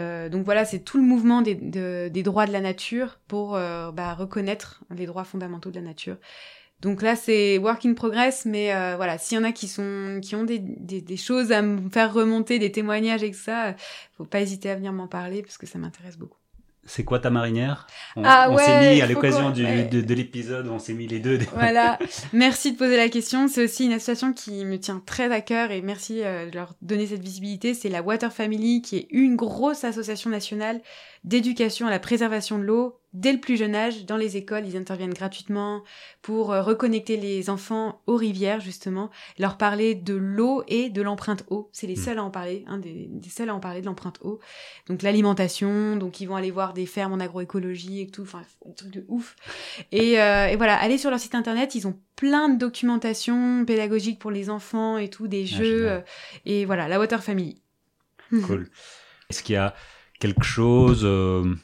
[0.00, 3.54] Euh, donc voilà, c'est tout le mouvement des, de- des droits de la nature pour
[3.54, 6.16] euh, bah, reconnaître les droits fondamentaux de la nature.
[6.84, 10.20] Donc là, c'est work in progress, mais euh, voilà, s'il y en a qui sont,
[10.22, 13.68] qui ont des, des, des choses à me faire remonter, des témoignages et que ça,
[13.68, 13.72] euh,
[14.18, 16.36] faut pas hésiter à venir m'en parler parce que ça m'intéresse beaucoup.
[16.86, 17.86] C'est quoi ta marinière?
[18.16, 19.84] On, Ah on ouais, s'est mis à l'occasion ouais.
[19.84, 21.38] de, de l'épisode, on s'est mis les deux.
[21.54, 21.98] Voilà,
[22.34, 23.48] merci de poser la question.
[23.48, 26.74] C'est aussi une association qui me tient très à cœur et merci euh, de leur
[26.82, 27.72] donner cette visibilité.
[27.72, 30.82] C'est la Water Family, qui est une grosse association nationale
[31.24, 34.76] d'éducation à la préservation de l'eau dès le plus jeune âge, dans les écoles, ils
[34.76, 35.84] interviennent gratuitement
[36.20, 41.44] pour euh, reconnecter les enfants aux rivières, justement, leur parler de l'eau et de l'empreinte
[41.48, 41.68] eau.
[41.72, 42.04] C'est les Mm.
[42.04, 44.40] seuls à en parler, hein, des, des seuls à en parler de l'empreinte eau.
[44.88, 48.74] Donc l'alimentation, donc ils vont aller voir des fermes en agroécologie et tout, enfin, des
[48.74, 49.36] trucs de ouf.
[49.92, 54.18] Et, euh, et voilà, aller sur leur site internet, ils ont plein de documentation pédagogique
[54.18, 55.88] pour les enfants et tout, des Ah, jeux.
[55.90, 56.00] euh,
[56.46, 57.62] et voilà, la Water Family.
[58.44, 58.68] Cool.
[59.30, 59.72] Est-ce qu'il y a
[60.18, 61.54] quelque chose, euh,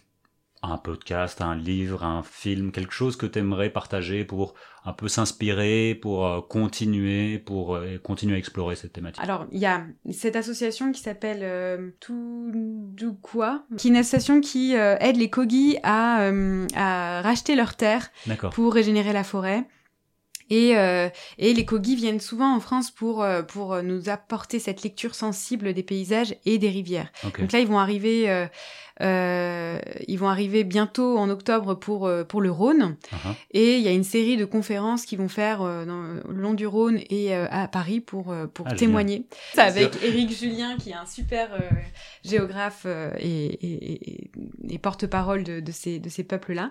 [0.63, 4.55] un podcast, un livre, un film, quelque chose que tu aimerais partager pour
[4.85, 9.23] un peu s'inspirer, pour euh, continuer, pour euh, continuer à explorer cette thématique?
[9.23, 14.75] Alors, il y a cette association qui s'appelle euh, Tudukwa, qui est une association qui
[14.75, 16.31] aide les Kogi à,
[16.77, 18.11] à racheter leurs terres
[18.53, 19.67] pour régénérer la forêt.
[20.51, 21.09] Et, euh,
[21.39, 25.73] et les Kogi viennent souvent en France pour, euh, pour nous apporter cette lecture sensible
[25.73, 27.11] des paysages et des rivières.
[27.23, 28.47] Donc là, ils vont arriver, euh,
[29.01, 32.97] ils vont arriver bientôt en octobre pour, euh, pour le Rhône.
[33.13, 33.35] Uh-huh.
[33.53, 36.55] Et il y a une série de conférences qui vont faire euh, dans, le long
[36.55, 39.25] du Rhône et euh, à Paris pour, euh, pour Ah, témoigner.
[39.55, 41.59] C'est avec Éric Julien, qui est un super euh,
[42.25, 44.31] géographe euh, et, et- et-
[44.71, 46.71] et porte-parole de, de ces, de ces peuples-là.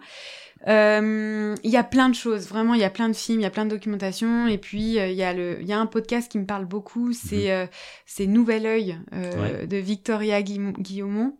[0.68, 3.44] Euh, Il y a plein de choses, vraiment, il y a plein de films, il
[3.44, 4.48] y a plein de documentation.
[4.48, 6.66] Et puis, euh, il y, a le- il y a un podcast qui me parle
[6.66, 7.66] beaucoup, c'est euh,
[8.06, 9.60] c'est Nouvel Oeil euh.
[9.62, 9.68] Ouais.
[9.68, 11.38] de Victoria Guillaume- Guillaumont.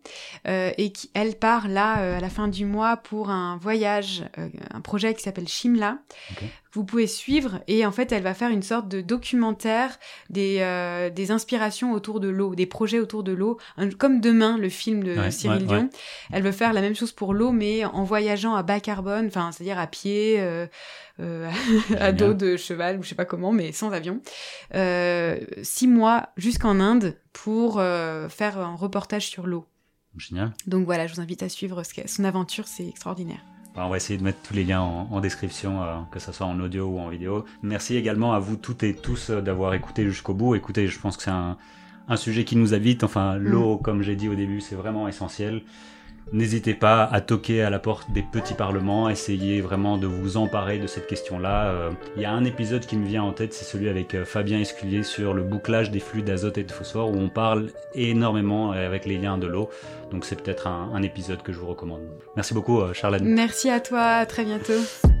[0.80, 4.48] Et qui, elle part là, euh, à la fin du mois, pour un voyage, euh,
[4.72, 5.98] un projet qui s'appelle Shimla,
[6.72, 7.60] vous pouvez suivre.
[7.68, 9.98] Et en fait, elle va faire une sorte de documentaire
[10.30, 13.58] des, euh, des inspirations autour de l'eau, des projets autour de l'eau,
[13.98, 15.90] comme Demain, le film de Ouais, Cyril ouais, Dion.
[16.32, 19.52] Elle veut faire la même chose pour l'eau, mais en voyageant à bas carbone, enfin,
[19.52, 20.40] c'est-à-dire à pied,
[21.20, 21.50] euh,
[21.98, 24.20] à dos de cheval, ou je sais pas comment, mais sans avion.
[24.74, 29.66] Euh, six mois jusqu'en Inde pour euh, faire un reportage sur l'eau.
[30.16, 30.52] Génial.
[30.66, 33.40] Donc voilà, je vous invite à suivre ce son aventure, c'est extraordinaire.
[33.74, 36.32] Bah, On va essayer de mettre tous les liens en, en description, euh, que ce
[36.32, 37.44] soit en audio ou en vidéo.
[37.62, 40.54] Merci également à vous toutes et tous euh, d'avoir écouté jusqu'au bout.
[40.56, 41.56] Écoutez, je pense que c'est un,
[42.08, 43.04] un sujet qui nous habite.
[43.04, 45.62] Enfin, l'eau, comme j'ai dit au début, c'est vraiment essentiel.
[46.32, 50.78] N'hésitez pas à toquer à la porte des petits parlements, essayez vraiment de vous emparer
[50.78, 51.70] de cette question-là.
[51.70, 54.24] Euh, Il y a un épisode qui me vient en tête, c'est celui avec euh,
[54.24, 58.72] Fabien Esculier sur le bouclage des flux d'azote et de phosphore, où on parle énormément
[58.72, 59.70] euh, avec les liens de l'eau.
[60.12, 62.02] Donc c'est peut-être un, un épisode que je vous recommande.
[62.36, 63.24] Merci beaucoup, euh, Charlène.
[63.24, 65.19] Merci à toi, à très bientôt.